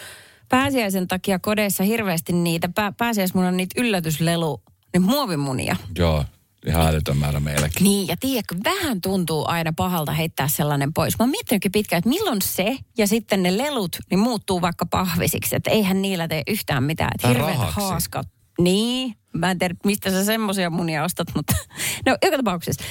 pääsiäisen 0.50 1.08
takia 1.08 1.40
kodeissa 1.40 1.84
hirveästi 1.84 2.34
niitä, 2.34 2.70
pää, 2.70 2.92
pääsiäismunan 2.92 3.48
on 3.48 3.58
niitä 3.58 3.82
yllätyslelu, 3.82 4.62
niin 4.94 5.02
muovimunia. 5.02 5.76
Joo, 5.98 6.26
ihan 6.66 6.88
älytön 6.88 7.18
määrä 7.18 7.40
meilläkin. 7.40 7.84
Niin, 7.84 8.08
ja 8.08 8.16
tiedätkö, 8.20 8.56
vähän 8.64 9.02
tuntuu 9.02 9.46
aina 9.48 9.74
pahalta 9.76 10.12
heittää 10.12 10.48
sellainen 10.48 10.94
pois. 10.94 11.20
Mä 11.20 11.24
oon 11.24 11.30
miettinytkin 11.30 11.72
pitkään, 11.72 11.98
että 11.98 12.10
milloin 12.10 12.42
se 12.42 12.78
ja 12.98 13.08
sitten 13.08 13.44
ne 13.44 13.58
lelut 13.58 13.98
niin 14.10 14.20
muuttuu 14.20 14.62
vaikka 14.62 14.86
pahvisiksi, 14.86 15.56
että 15.56 15.72
eihän 15.72 16.02
niillä 16.02 16.28
tee 16.28 16.44
yhtään 16.48 16.84
mitään. 16.84 17.12
Että 17.16 17.28
hirveät 17.28 17.58
haaskat. 17.58 18.28
Niin, 18.64 19.16
Mä 19.34 19.52
en 19.52 19.60
tiedä, 19.60 19.76
mistä 19.86 20.10
sä 20.10 20.26
semmoisia 20.26 20.70
munia 20.70 21.04
ostat, 21.04 21.28
mutta 21.36 21.54
no 22.06 22.18
joka 22.24 22.38
tapauksessa. 22.38 22.84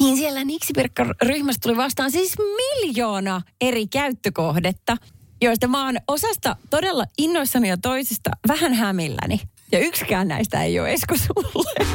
Niin 0.00 0.16
siellä 0.16 0.44
Niksipirkka-ryhmästä 0.44 1.62
tuli 1.62 1.76
vastaan 1.76 2.10
siis 2.10 2.34
miljoona 2.38 3.42
eri 3.60 3.86
käyttökohdetta, 3.86 4.96
joista 5.42 5.68
mä 5.68 5.84
oon 5.84 5.96
osasta 6.08 6.56
todella 6.70 7.04
innoissani 7.18 7.68
ja 7.68 7.76
toisista 7.76 8.30
vähän 8.48 8.74
hämilläni. 8.74 9.40
Ja 9.72 9.78
yksikään 9.78 10.28
näistä 10.28 10.62
ei 10.62 10.80
ole 10.80 10.92
Esko 10.92 11.14
sulle. 11.16 11.86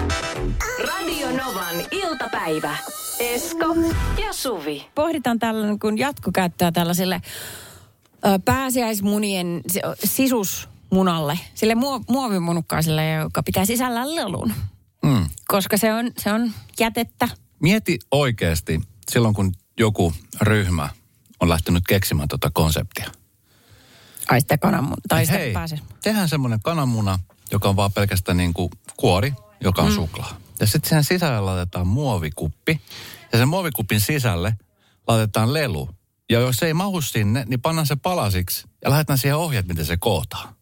Radio 0.88 1.28
Novan 1.28 1.76
iltapäivä. 1.92 2.78
Esko 3.20 3.76
ja 4.26 4.34
Suvi. 4.34 4.86
Pohditaan 4.96 5.40
tällainen 5.40 5.80
kun 5.80 5.98
jatkokäyttöä 5.98 6.72
tällaisille 6.72 7.22
ö, 8.26 8.40
pääsiäismunien 8.46 9.62
sisus 10.04 10.70
munalle, 10.92 11.40
sille 11.54 11.74
muo- 11.74 12.04
muovimunukkaiselle, 12.10 13.12
joka 13.12 13.44
pitää 13.44 13.66
sisällään 13.66 14.16
lelun. 14.16 14.54
Mm. 15.04 15.30
Koska 15.48 15.78
se 15.78 15.94
on, 15.94 16.12
se 16.18 16.32
on 16.32 16.52
jätettä. 16.80 17.30
Mieti 17.60 18.00
oikeasti 18.12 18.82
silloin, 19.12 19.36
kun 19.36 19.54
joku 19.80 20.14
ryhmä 20.42 20.90
on 21.40 21.50
lähtenyt 21.50 21.84
keksimään 21.88 22.28
tuota 22.28 22.52
konseptia. 22.54 23.12
Ai 24.30 24.42
sitä 24.42 24.58
kananmuna, 24.58 24.96
tai 25.08 25.26
sitä 25.26 25.38
Hei, 25.38 25.54
pääse. 25.54 25.80
tehdään 26.04 26.30
semmoinen 26.30 26.60
kananmuna, 26.64 27.20
joka 27.52 27.70
on 27.70 27.76
vaan 27.76 27.94
pelkästään 27.94 28.38
niin 28.38 28.54
kuin 28.54 28.70
kuori, 28.98 29.34
joka 29.62 29.82
on 29.82 29.90
mm. 29.90 29.96
suklaa. 29.96 30.38
Ja 30.60 30.68
sitten 30.68 30.90
sen 30.90 31.04
sisälle 31.04 31.42
laitetaan 31.42 31.88
muovikuppi. 31.88 32.82
Ja 33.32 33.38
sen 33.38 33.48
muovikupin 33.48 34.02
sisälle 34.02 34.56
laitetaan 35.08 35.54
lelu. 35.54 35.90
Ja 36.30 36.40
jos 36.40 36.56
se 36.56 36.66
ei 36.66 36.74
mahu 36.74 37.02
sinne, 37.02 37.44
niin 37.48 37.62
pannaan 37.62 37.88
se 37.88 37.96
palasiksi 37.96 38.68
ja 38.84 38.90
lähdetään 38.90 39.18
siihen 39.20 39.38
ohjeet, 39.38 39.68
miten 39.68 39.86
se 39.86 39.98
kootaan. 39.98 40.55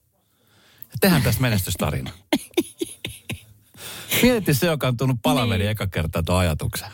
Ja 0.94 0.98
tehdään 1.02 1.24
tästä 1.24 1.42
menestystarina. 1.42 2.12
Mieti 4.22 4.54
se, 4.54 4.66
joka 4.66 4.88
on 4.88 4.98
tullut 4.98 5.18
palaveri 5.22 5.64
niin. 5.64 5.72
eka 5.72 5.88
kertaa 5.88 6.24
tuon 6.24 6.40
ajatuksen. 6.40 6.88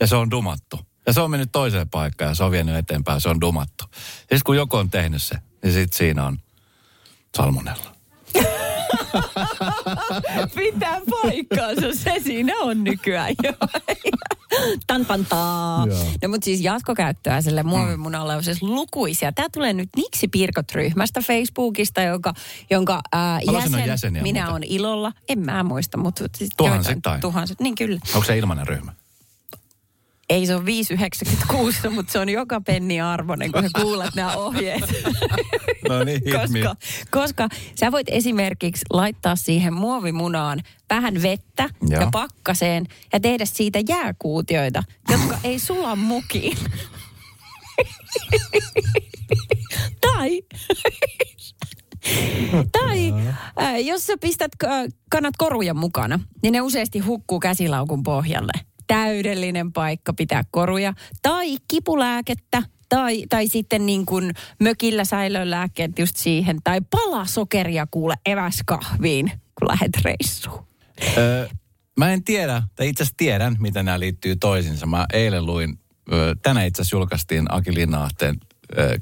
Ja 0.00 0.06
se 0.06 0.16
on 0.16 0.30
dumattu. 0.30 0.78
Ja 1.06 1.12
se 1.12 1.20
on 1.20 1.30
mennyt 1.30 1.52
toiseen 1.52 1.90
paikkaan 1.90 2.30
ja 2.30 2.34
se 2.34 2.44
on 2.44 2.50
vienyt 2.50 2.76
eteenpäin, 2.76 3.20
se 3.20 3.28
on 3.28 3.40
dumattu. 3.40 3.84
Sitten 4.18 4.40
kun 4.44 4.56
joku 4.56 4.76
on 4.76 4.90
tehnyt 4.90 5.22
se, 5.22 5.36
niin 5.62 5.72
sitten 5.72 5.98
siinä 5.98 6.24
on 6.24 6.38
salmonella. 7.36 7.94
Pitää 10.54 11.00
paikkaansa, 11.10 11.94
se 11.94 12.14
siinä 12.24 12.52
on 12.60 12.84
nykyään 12.84 13.34
jo. 13.42 13.52
Tanpantaa. 14.86 15.86
No 16.22 16.28
mutta 16.28 16.44
siis 16.44 16.60
jatkokäyttöä 16.60 17.40
sille 17.40 17.62
muovimunalle 17.62 18.36
on 18.36 18.44
siis 18.44 18.62
lukuisia. 18.62 19.32
Tämä 19.32 19.48
tulee 19.52 19.72
nyt 19.72 19.88
Niksi 19.96 20.28
Pirkot-ryhmästä 20.28 21.20
Facebookista, 21.20 22.02
jonka, 22.02 22.34
jonka 22.70 23.00
ää, 23.12 23.40
jäsen, 23.86 24.12
minä 24.22 24.50
olen 24.50 24.62
ilolla. 24.64 25.12
En 25.28 25.38
mä 25.38 25.62
muista, 25.62 25.98
mutta 25.98 26.24
siis 26.36 26.50
tuhansittain. 26.56 27.20
Tuhansit, 27.20 27.60
niin 27.60 27.74
kyllä. 27.74 28.00
Onko 28.14 28.26
se 28.26 28.38
ilmainen 28.38 28.66
ryhmä? 28.66 28.92
Ei 30.28 30.46
se 30.46 30.54
on 30.54 30.64
5,96, 30.64 31.90
mutta 31.94 32.12
se 32.12 32.18
on 32.18 32.28
joka 32.28 32.60
penni 32.60 33.00
arvoinen, 33.00 33.52
kun 33.52 33.62
sä 33.62 33.68
kuulet 33.82 34.14
nämä 34.14 34.36
ohjeet. 34.36 34.82
No 35.88 36.04
niin, 36.04 36.20
koska, 36.22 36.76
koska 37.10 37.48
sä 37.74 37.92
voit 37.92 38.06
esimerkiksi 38.10 38.84
laittaa 38.90 39.36
siihen 39.36 39.74
muovimunaan 39.74 40.62
vähän 40.90 41.22
vettä 41.22 41.68
Joo. 41.88 42.00
ja 42.00 42.08
pakkaseen 42.12 42.86
ja 43.12 43.20
tehdä 43.20 43.44
siitä 43.44 43.78
jääkuutioita, 43.88 44.82
jotka 45.10 45.38
ei 45.44 45.58
sula 45.58 45.96
mukiin. 45.96 46.58
tai 50.00 50.42
tai 52.78 53.14
äh, 53.62 53.80
jos 53.80 54.06
sä 54.06 54.14
pistät 54.20 54.52
kanat 55.10 55.34
koruja 55.38 55.74
mukana, 55.74 56.20
niin 56.42 56.52
ne 56.52 56.60
useasti 56.60 56.98
hukkuu 56.98 57.40
käsilaukun 57.40 58.02
pohjalle 58.02 58.52
täydellinen 58.88 59.72
paikka 59.72 60.12
pitää 60.12 60.42
koruja. 60.50 60.94
Tai 61.22 61.56
kipulääkettä, 61.68 62.62
tai, 62.88 63.24
tai 63.28 63.48
sitten 63.48 63.86
niin 63.86 64.06
kuin 64.06 64.34
mökillä 64.60 65.04
säilölääkkeet 65.04 65.98
just 65.98 66.16
siihen. 66.16 66.58
Tai 66.64 66.80
pala 66.90 67.26
sokeria 67.26 67.86
kuule 67.90 68.14
eväskahviin, 68.26 69.32
kun 69.58 69.68
lähdet 69.68 69.96
reissuun. 70.04 70.66
Öö, 71.18 71.48
mä 71.98 72.12
en 72.12 72.24
tiedä, 72.24 72.62
tai 72.76 72.88
itse 72.88 73.02
asiassa 73.02 73.16
tiedän, 73.16 73.56
miten 73.58 73.84
nämä 73.84 74.00
liittyy 74.00 74.36
toisiinsa. 74.36 74.86
Mä 74.86 75.06
eilen 75.12 75.46
luin, 75.46 75.78
tänään 76.42 76.66
itse 76.66 76.82
asiassa 76.82 76.96
julkaistiin 76.96 77.44
Aki 77.48 77.74
Linnaahteen 77.74 78.36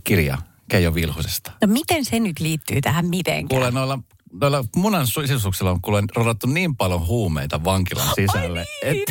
kirja, 0.04 0.38
Keijo 0.68 0.94
Vilhusesta. 0.94 1.52
No 1.62 1.72
miten 1.72 2.04
se 2.04 2.20
nyt 2.20 2.40
liittyy 2.40 2.80
tähän 2.80 3.06
mitenkään? 3.06 3.48
Kuule, 3.48 3.70
noilla, 3.70 3.98
noilla 4.40 4.64
munan 4.76 5.06
sisuksilla 5.26 5.70
on 5.70 5.80
kuule 5.80 6.02
rodattu 6.16 6.46
niin 6.46 6.76
paljon 6.76 7.06
huumeita 7.06 7.64
vankilan 7.64 8.08
sisälle. 8.14 8.58
Ai 8.58 8.92
niin, 8.92 9.04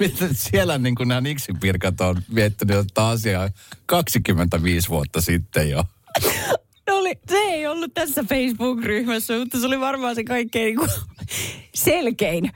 että 0.00 0.28
siellä 0.50 0.78
niin 0.78 0.94
kuin 0.94 1.08
nämä 1.08 1.20
niksipirkat 1.20 2.00
on 2.00 2.22
miettinyt 2.28 2.86
tätä 2.86 3.08
asiaa 3.08 3.48
25 3.86 4.88
vuotta 4.88 5.20
sitten 5.20 5.70
jo. 5.70 5.84
No 6.86 6.96
oli, 6.96 7.18
se 7.28 7.36
ei 7.36 7.66
ollut 7.66 7.94
tässä 7.94 8.22
Facebook-ryhmässä, 8.22 9.38
mutta 9.38 9.60
se 9.60 9.66
oli 9.66 9.80
varmaan 9.80 10.14
se 10.14 10.24
kaikkein 10.24 10.64
niin 10.64 10.76
kuin 10.76 10.90
selkein 11.74 12.50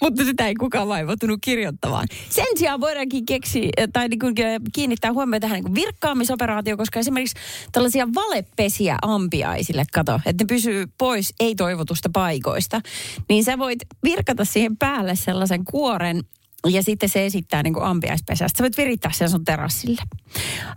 mutta 0.00 0.24
sitä 0.24 0.46
ei 0.46 0.54
kukaan 0.54 0.88
vaivautunut 0.88 1.38
kirjoittamaan. 1.42 2.08
Sen 2.30 2.46
sijaan 2.56 2.80
voidaankin 2.80 3.26
keksiä, 3.26 3.70
tai 3.92 4.08
niin 4.08 4.18
kuin 4.18 4.34
kiinnittää 4.72 5.12
huomioon 5.12 5.40
tähän 5.40 5.62
niin 5.62 5.74
virkkaamisoperaatio, 5.74 6.76
koska 6.76 7.00
esimerkiksi 7.00 7.36
tällaisia 7.72 8.08
valepesiä 8.14 8.96
ampiaisille, 9.02 9.84
kato, 9.92 10.20
että 10.26 10.44
ne 10.44 10.46
pysyy 10.48 10.86
pois 10.98 11.34
ei-toivotusta 11.40 12.10
paikoista, 12.12 12.80
niin 13.28 13.44
sä 13.44 13.58
voit 13.58 13.78
virkata 14.02 14.44
siihen 14.44 14.76
päälle 14.76 15.16
sellaisen 15.16 15.64
kuoren, 15.64 16.22
ja 16.66 16.82
sitten 16.82 17.08
se 17.08 17.26
esittää 17.26 17.62
niin 17.62 17.82
ampiaispesästä. 17.82 18.58
Sä 18.58 18.62
voit 18.62 18.76
virittää 18.76 19.12
sen 19.12 19.30
sun 19.30 19.44
terassille. 19.44 20.02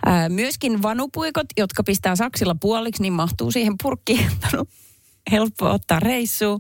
Ää, 0.06 0.30
myöskin 0.30 0.82
vanupuikot, 0.82 1.48
jotka 1.58 1.84
pistää 1.84 2.16
saksilla 2.16 2.56
puoliksi, 2.62 3.02
niin 3.02 3.14
mahtuu 3.14 3.52
siihen 3.52 3.74
purkkiin. 3.84 4.32
Helppo 5.32 5.70
ottaa 5.72 6.00
reissuun. 6.00 6.60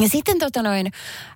Ja 0.00 0.08
sitten 0.08 0.38
tota 0.38 0.62
noin, 0.62 0.92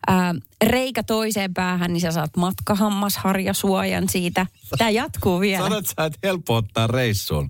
ää, 0.07 0.35
reikä 0.65 1.03
toiseen 1.03 1.55
päähän, 1.55 1.93
niin 1.93 2.01
sä 2.01 2.11
saat 2.11 2.37
matkahammasharjasuojan 2.37 4.09
siitä. 4.09 4.47
Tämä 4.79 4.91
jatkuu 4.91 5.41
vielä. 5.41 5.63
Sanot 5.63 5.87
sä, 5.87 6.05
että 6.05 6.19
helppo 6.23 6.55
ottaa 6.57 6.87
reissuun. 6.87 7.49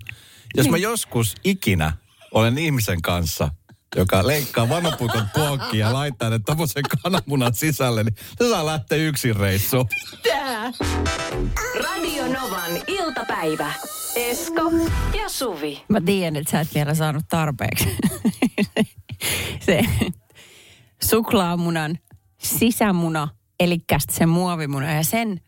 Jos 0.56 0.64
niin. 0.64 0.70
mä 0.70 0.76
joskus 0.76 1.34
ikinä 1.44 1.92
olen 2.34 2.58
ihmisen 2.58 3.02
kanssa, 3.02 3.50
joka 3.96 4.26
leikkaa 4.26 4.68
vanhapuikon 4.68 5.28
puokki 5.34 5.78
ja 5.78 5.92
laittaa 5.92 6.30
ne 6.30 6.38
tommosen 6.38 6.84
kananmunan 7.02 7.54
sisälle, 7.54 8.04
niin 8.04 8.14
se 8.38 8.48
saa 8.48 8.66
lähteä 8.66 8.98
yksin 8.98 9.36
reissuun. 9.36 9.88
Tää. 10.22 10.72
Radio 11.84 12.26
Novan 12.26 12.82
iltapäivä. 12.86 13.72
Esko 14.16 14.72
ja 15.22 15.28
Suvi. 15.28 15.82
Mä 15.88 16.00
tiedän, 16.00 16.36
että 16.36 16.50
sä 16.50 16.60
et 16.60 16.74
vielä 16.74 16.94
saanut 16.94 17.24
tarpeeksi. 17.28 17.96
se, 19.66 19.84
suklaamunan 21.04 21.98
sisämuna, 22.38 23.28
eli 23.60 23.78
se 24.10 24.26
muovimuna 24.26 24.92
ja 24.92 25.04
sen 25.04 25.40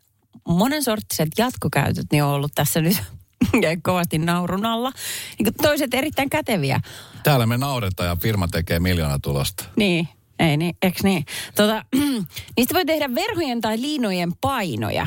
monensorttiset 0.48 1.28
jatkokäytöt 1.38 2.06
niin 2.12 2.24
on 2.24 2.30
ollut 2.30 2.52
tässä 2.54 2.80
nyt 2.80 3.02
kovasti 3.82 4.18
naurun 4.18 4.66
alla. 4.66 4.92
Niin 5.38 5.54
toiset 5.62 5.94
erittäin 5.94 6.30
käteviä. 6.30 6.80
Täällä 7.22 7.46
me 7.46 7.58
nauretaan 7.58 8.08
ja 8.08 8.16
firma 8.16 8.48
tekee 8.48 8.80
miljoona 8.80 9.18
tulosta. 9.18 9.64
Niin, 9.76 10.08
ei 10.38 10.56
niin, 10.56 10.76
eks 10.82 11.02
niin? 11.02 11.24
Tota, 11.54 11.84
niistä 12.56 12.74
voi 12.74 12.84
tehdä 12.84 13.14
verhojen 13.14 13.60
tai 13.60 13.80
liinojen 13.80 14.32
painoja. 14.40 15.06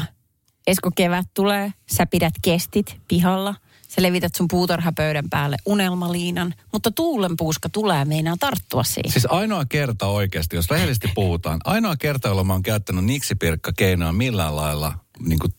Esko 0.68 0.90
kevät 0.96 1.26
tulee, 1.34 1.74
sä 1.92 2.06
pidät 2.06 2.34
kestit 2.42 2.98
pihalla. 3.08 3.56
Sä 3.88 4.02
levität 4.02 4.36
sun 4.36 4.48
puutarhapöydän 4.48 5.30
päälle 5.30 5.58
unelmaliinan, 5.66 6.54
mutta 6.74 6.92
tuulenpuuska 6.92 7.70
tulee 7.70 8.06
meinaa 8.06 8.36
tarttua 8.40 8.84
siihen. 8.84 9.12
Siis 9.12 9.28
ainoa 9.30 9.66
kerta 9.66 10.08
oikeasti, 10.08 10.56
jos 10.56 10.70
rehellisesti 10.70 11.12
puhutaan, 11.16 11.60
ainoa 11.64 11.96
kerta, 11.98 12.28
jolloin 12.28 12.48
mä 12.48 12.54
oon 12.54 12.64
käyttänyt 12.64 13.06
niksipirkka-keinoa 13.06 14.12
millään 14.12 14.56
lailla 14.56 14.94
niin 15.20 15.40
kuin 15.40 15.54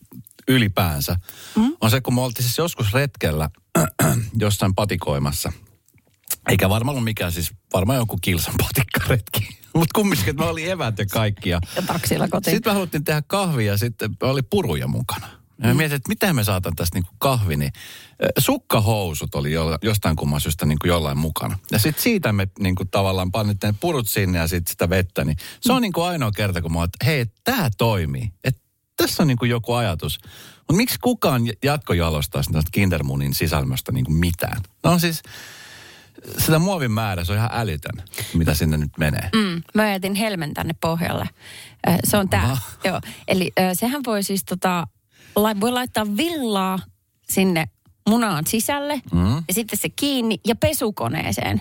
ylipäänsä, 0.48 1.16
mm? 1.56 1.76
on 1.80 1.90
se, 1.90 2.00
kun 2.00 2.14
me 2.14 2.20
oltiin 2.20 2.44
siis 2.44 2.58
joskus 2.58 2.92
retkellä 2.92 3.50
jossain 4.38 4.74
patikoimassa. 4.74 5.52
Eikä 6.48 6.68
varmaan 6.68 6.92
ollut 6.92 7.04
mikään 7.04 7.32
siis, 7.32 7.52
varmaan 7.72 7.98
joku 7.98 8.18
kilsan 8.20 8.54
patikkaretki. 8.58 9.48
Mutta 9.74 9.90
kumminkin, 9.94 10.28
että 10.28 10.42
me 10.42 10.50
oli 10.50 10.70
evät 10.70 10.98
ja 10.98 11.06
kaikki. 11.06 11.50
Ja, 11.50 11.60
ja 11.76 11.82
taksilla 11.82 12.28
kotiin. 12.28 12.54
Sitten 12.54 12.70
me 12.70 12.74
haluttiin 12.74 13.04
tehdä 13.04 13.22
kahvia 13.26 13.72
ja 13.72 13.78
sitten 13.78 14.10
oli 14.22 14.42
puruja 14.42 14.86
mukana. 14.88 15.28
Ja 15.62 15.68
mm. 15.68 15.76
mietin, 15.76 15.96
että 15.96 16.08
mitä 16.08 16.32
me 16.32 16.44
saatan 16.44 16.76
tästä 16.76 16.96
niinku 16.96 17.10
kahvi, 17.18 17.56
niin 17.56 17.72
sukkahousut 18.38 19.34
oli 19.34 19.52
jo, 19.52 19.78
jostain 19.82 20.16
kumman 20.16 20.40
syystä 20.40 20.66
niinku 20.66 20.86
jollain 20.86 21.18
mukana. 21.18 21.58
Ja 21.72 21.78
sitten 21.78 22.02
siitä 22.02 22.32
me 22.32 22.48
niinku 22.58 22.84
tavallaan 22.84 23.32
pannittiin 23.32 23.76
purut 23.80 24.08
sinne 24.08 24.38
ja 24.38 24.48
sitten 24.48 24.70
sitä 24.70 24.90
vettä, 24.90 25.24
niin 25.24 25.36
se 25.60 25.72
on 25.72 25.78
mm. 25.78 25.82
niinku 25.82 26.02
ainoa 26.02 26.30
kerta, 26.30 26.62
kun 26.62 26.72
mä 26.72 26.78
oon, 26.78 26.84
että 26.84 27.06
hei, 27.06 27.26
tämä 27.44 27.70
toimii. 27.78 28.32
Että 28.44 28.60
tässä 28.96 29.22
on 29.22 29.26
niinku 29.26 29.44
joku 29.44 29.72
ajatus. 29.72 30.18
Mutta 30.58 30.76
miksi 30.76 30.98
kukaan 31.02 31.42
jatkojalostaa 31.64 32.42
sitä 32.42 32.60
Kindermunin 32.72 33.34
sisälmöstä 33.34 33.92
niinku 33.92 34.12
mitään? 34.12 34.62
No 34.84 34.98
siis, 34.98 35.22
sitä 36.38 36.58
muovin 36.58 36.90
määrä, 36.90 37.24
se 37.24 37.32
on 37.32 37.38
ihan 37.38 37.50
älytön, 37.52 38.02
mitä 38.34 38.54
sinne 38.54 38.76
nyt 38.76 38.98
menee. 38.98 39.30
Mm, 39.34 39.62
mä 39.74 39.90
jätin 39.90 40.14
helmen 40.14 40.54
tänne 40.54 40.74
pohjalle. 40.80 41.28
Se 42.04 42.16
on 42.16 42.28
tämä. 42.28 42.56
Joo. 42.84 43.00
Eli 43.28 43.52
sehän 43.72 44.02
voi 44.06 44.22
siis 44.22 44.44
tota, 44.44 44.86
voi 45.60 45.72
laittaa 45.72 46.16
villaa 46.16 46.78
sinne 47.28 47.68
munaan 48.08 48.46
sisälle 48.46 49.00
mm. 49.12 49.36
ja 49.36 49.54
sitten 49.54 49.78
se 49.78 49.88
kiinni 49.88 50.40
ja 50.46 50.56
pesukoneeseen. 50.56 51.60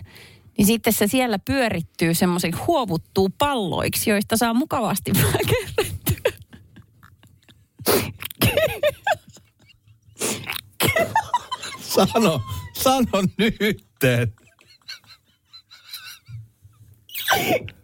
Niin 0.58 0.66
sitten 0.66 0.94
se 0.94 1.08
siellä 1.08 1.40
pyörittyy 1.40 2.14
semmoisen 2.14 2.54
huovuttuu 2.68 3.30
palloiksi, 3.38 4.10
joista 4.10 4.38
saa 4.38 4.54
mukavasti 4.54 5.12
vähän 5.16 5.40
sano, 12.14 12.42
sano 12.74 13.24
nyt. 13.38 13.86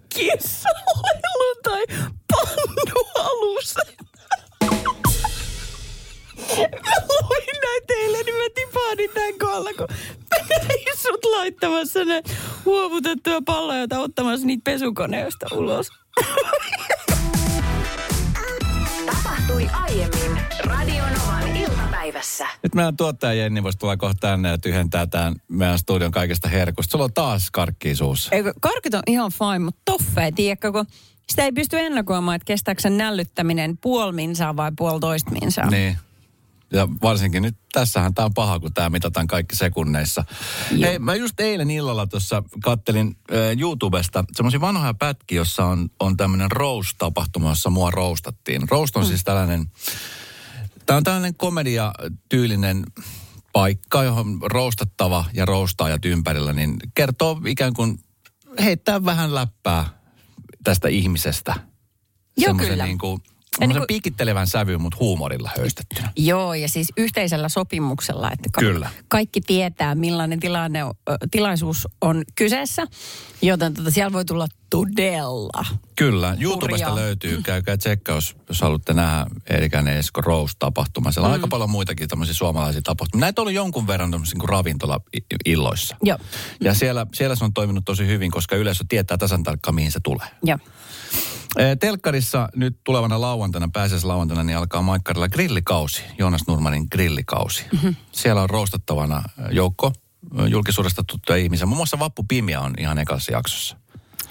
Kissalailu 0.10 1.56
tai 1.64 1.86
pannualuset. 2.32 4.11
Mä 6.50 6.94
luin 7.10 7.62
näin 7.62 7.82
teille, 7.88 8.24
niin 8.24 8.36
mä 8.36 8.44
tipahdin 8.56 9.10
tämän 9.14 9.40
kohdalla, 9.40 9.70
kun 9.78 9.88
sut 11.02 11.26
laittamassa 11.26 12.06
ne 12.06 12.22
huovutettuja 12.66 13.42
palloja 13.46 13.88
ja 13.90 14.00
ottamassa 14.00 14.48
niitä 14.48 14.62
pesukoneesta 14.64 15.46
ulos. 15.52 15.90
Tapahtui 19.06 19.70
aiemmin 19.74 20.42
Radionovan 20.64 21.58
iltapäivässä. 21.58 22.48
Nyt 22.64 22.76
meidän 22.76 22.98
tuottaja 22.98 23.34
Jenni 23.34 23.64
voisi 23.64 23.78
tulla 23.78 23.98
kohta 23.98 24.28
tänne 24.28 24.50
ja 24.50 24.58
tyhjentää 24.58 25.08
tämän 25.08 25.36
meidän 25.48 25.80
studion 25.80 26.12
kaikesta 26.12 26.48
herkusta. 26.48 26.92
Sulla 26.92 27.06
on 27.06 27.14
taas 27.14 27.52
karkki 27.52 27.96
suussa. 27.96 28.36
Eikö, 28.36 28.54
karkit 28.62 28.94
on 28.94 29.04
ihan 29.08 29.32
fine, 29.32 29.60
mutta 29.60 29.82
toffee, 29.86 30.32
tiedätkö, 30.32 30.72
kun 30.72 30.86
sitä 31.30 31.44
ei 31.44 31.52
pysty 31.52 31.80
ennakoimaan, 31.80 32.36
että 32.36 32.46
kestääkö 32.46 32.82
sen 32.82 32.98
nällyttäminen 32.98 33.78
puoli 33.78 34.12
minsaa 34.12 34.56
vai 34.58 34.72
puolitoista 34.78 35.32
minsaa. 35.32 35.70
Niin. 35.70 35.98
Ja 36.72 36.88
varsinkin 37.02 37.44
nyt, 37.44 37.58
tässähän 37.74 38.14
tämä 38.14 38.26
on 38.26 38.34
paha, 38.34 38.60
kun 38.60 38.74
tämä 38.74 38.90
mitataan 38.90 39.28
kaikki 39.28 39.56
sekunneissa. 39.56 40.24
Joo. 40.72 40.90
Hei, 40.90 41.00
mä 41.00 41.16
just 41.16 41.40
eilen 41.40 41.72
illalla 41.72 42.08
tuossa 42.08 42.44
kattelin 42.64 43.08
äh, 43.08 43.38
YouTubesta 43.60 44.24
semmoisia 44.34 44.62
vanhoja 44.62 44.94
pätkiä, 44.94 45.38
jossa 45.38 45.66
on, 45.66 45.90
on 46.00 46.18
tämmöinen 46.18 46.52
roast-tapahtuma, 46.52 47.50
jossa 47.50 47.70
mua 47.70 47.92
roustattiin. 47.92 48.70
Roast 48.70 48.96
on 48.96 49.04
mm. 49.04 49.08
siis 49.08 49.24
tällainen, 49.24 49.66
tämä 50.86 50.98
on 50.98 51.04
tällainen 51.04 51.36
komediatyylinen 51.36 52.84
paikka, 53.54 54.04
johon 54.04 54.40
roustattava 54.42 55.26
ja 55.34 55.46
roustaajat 55.46 56.06
ympärillä, 56.06 56.54
niin 56.54 56.78
kertoo 56.94 57.42
ikään 57.48 57.74
kuin 57.74 58.00
heittää 58.60 59.06
vähän 59.06 59.36
läppää 59.36 59.86
tästä 60.64 60.88
ihmisestä. 60.88 61.56
Joo, 62.38 62.56
kyllä. 62.56 62.86
Niin 62.86 62.98
kuin, 62.98 63.22
ja 63.60 63.68
niin 63.68 63.78
kuin, 63.78 63.88
piikittelevän 63.88 64.48
sävyyn, 64.48 64.82
mutta 64.82 64.98
huumorilla 65.00 65.52
höystettynä. 65.58 66.12
Joo, 66.16 66.54
ja 66.54 66.70
siis 66.70 66.88
yhteisellä 66.98 67.50
sopimuksella, 67.50 68.32
että 68.32 68.50
ka- 68.52 68.62
Kyllä. 68.62 68.90
kaikki 69.08 69.42
tietää, 69.42 69.96
millainen 69.96 70.40
tilanne, 70.40 70.80
tilaisuus 71.32 71.88
on 72.02 72.24
kyseessä. 72.36 72.88
Joten 73.42 73.74
tota, 73.74 73.92
siellä 73.92 74.14
voi 74.14 74.26
tulla 74.26 74.48
todella 74.70 75.66
Kyllä, 75.96 76.38
YouTubesta 76.40 76.90
hurjaa. 76.90 76.96
löytyy. 76.96 77.42
Käykää 77.42 77.78
tsekkaus, 77.78 78.36
jos 78.50 78.62
haluatte 78.62 78.94
nähdä 78.94 79.26
Erikäinen 79.50 79.98
Esko 79.98 80.22
Rose-tapahtuma. 80.22 81.12
Siellä 81.12 81.26
on 81.28 81.32
mm. 81.32 81.34
aika 81.34 81.48
paljon 81.48 81.70
muitakin 81.70 82.08
tämmöisiä 82.08 82.34
suomalaisia 82.34 82.82
tapahtumia. 82.82 83.22
Näitä 83.22 83.42
oli 83.42 83.54
jonkun 83.54 83.88
verran 83.88 84.12
tämmöisiä 84.12 84.40
niin 84.40 84.50
ravintola-illoissa. 84.50 85.96
Joo. 86.04 86.18
Ja 86.62 86.74
siellä, 86.74 87.06
siellä 87.14 87.36
se 87.36 87.44
on 87.44 87.54
toiminut 87.54 87.86
tosi 87.86 88.08
hyvin, 88.08 88.32
koska 88.32 88.56
yleisö 88.56 88.84
tietää 88.90 89.18
tasan 89.18 89.44
tarkkaan, 89.44 89.76
mihin 89.76 89.92
se 89.92 90.00
tulee. 90.04 90.28
Joo. 90.44 90.58
Telkkarissa 91.80 92.50
nyt 92.56 92.78
tulevana 92.84 93.22
lauantaina, 93.22 93.70
pääsiäis 93.74 94.04
lauantaina, 94.04 94.44
niin 94.44 94.58
alkaa 94.58 94.82
Maikkarilla 94.82 95.30
grillikausi, 95.30 96.04
Joonas 96.18 96.42
Nurmanin 96.48 96.88
grillikausi. 96.92 97.66
Mm-hmm. 97.72 97.96
Siellä 98.12 98.42
on 98.42 98.50
roostattavana 98.50 99.24
joukko 99.52 99.94
julkisuudesta 100.48 101.04
tuttuja 101.04 101.38
ihmisiä. 101.38 101.66
Muun 101.66 101.78
muassa 101.78 102.00
Vappu 102.00 102.26
Pimia 102.28 102.62
on 102.62 102.74
ihan 102.80 102.98
ekassa 102.98 103.32
jaksossa. 103.32 103.78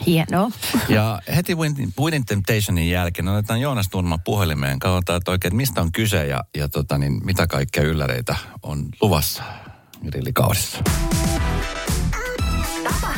Hienoa. 0.06 0.50
Ja 0.88 1.22
heti 1.36 1.54
Winning 1.54 2.24
Temptationin 2.26 2.90
jälkeen 2.90 3.28
otetaan 3.28 3.60
Joonas 3.60 3.88
Nurman 3.94 4.20
puhelimeen. 4.20 4.78
Katsotaan, 4.78 5.16
että 5.16 5.30
oikein, 5.30 5.56
mistä 5.56 5.80
on 5.80 5.92
kyse 5.92 6.26
ja, 6.26 6.44
ja 6.56 6.68
tota, 6.68 6.98
niin, 6.98 7.24
mitä 7.24 7.46
kaikkea 7.46 7.82
ylläreitä 7.82 8.36
on 8.62 8.88
luvassa. 9.00 9.42
grillikausissa. 10.10 10.78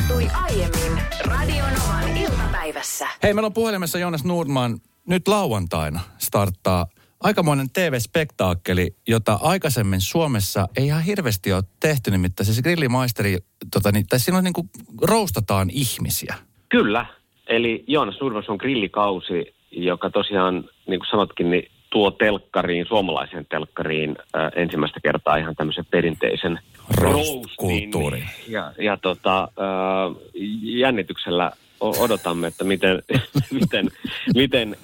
Tapahtui 0.07 0.27
aiemmin 0.43 1.03
Radionovan 1.25 2.17
iltapäivässä. 2.17 3.07
Hei, 3.23 3.33
meillä 3.33 3.45
on 3.45 3.53
puhelimessa 3.53 3.99
Jonas 3.99 4.23
Nordman. 4.23 4.79
Nyt 5.07 5.27
lauantaina 5.27 5.99
starttaa 6.17 6.87
aikamoinen 7.19 7.67
TV-spektaakkeli, 7.73 8.95
jota 9.07 9.39
aikaisemmin 9.41 10.01
Suomessa 10.01 10.67
ei 10.77 10.85
ihan 10.85 11.03
hirveästi 11.03 11.53
ole 11.53 11.63
tehty. 11.79 12.11
Nimittäin 12.11 12.45
siis 12.45 12.61
grillimaisteri, 12.61 13.37
tota, 13.73 13.91
niin, 13.91 14.07
tai 14.07 14.19
siinä 14.19 14.37
on 14.37 14.43
niin 14.43 14.53
kuin, 14.53 14.69
roustataan 15.01 15.69
ihmisiä. 15.69 16.35
Kyllä. 16.69 17.05
Eli 17.47 17.83
Joonas 17.87 18.21
Nurmos 18.21 18.49
on 18.49 18.57
grillikausi, 18.57 19.55
joka 19.71 20.09
tosiaan, 20.09 20.55
niin 20.87 20.99
kuin 20.99 21.09
sanotkin, 21.11 21.51
niin 21.51 21.71
tuo 21.93 22.11
telkkariin, 22.11 22.85
suomalaiseen 22.85 23.45
telkkariin 23.49 24.15
äh, 24.35 24.51
ensimmäistä 24.55 24.99
kertaa 25.03 25.37
ihan 25.37 25.55
tämmöisen 25.55 25.85
perinteisen 25.91 26.59
Roast-kulttuurin. 26.97 28.29
Ja, 28.47 28.71
ja 28.77 28.97
tota, 28.97 29.43
äh, 29.43 30.15
jännityksellä 30.61 31.51
odotamme, 31.79 32.47
että 32.47 32.63
miten, 32.63 33.03
miten, 33.59 33.91
miten 34.35 34.75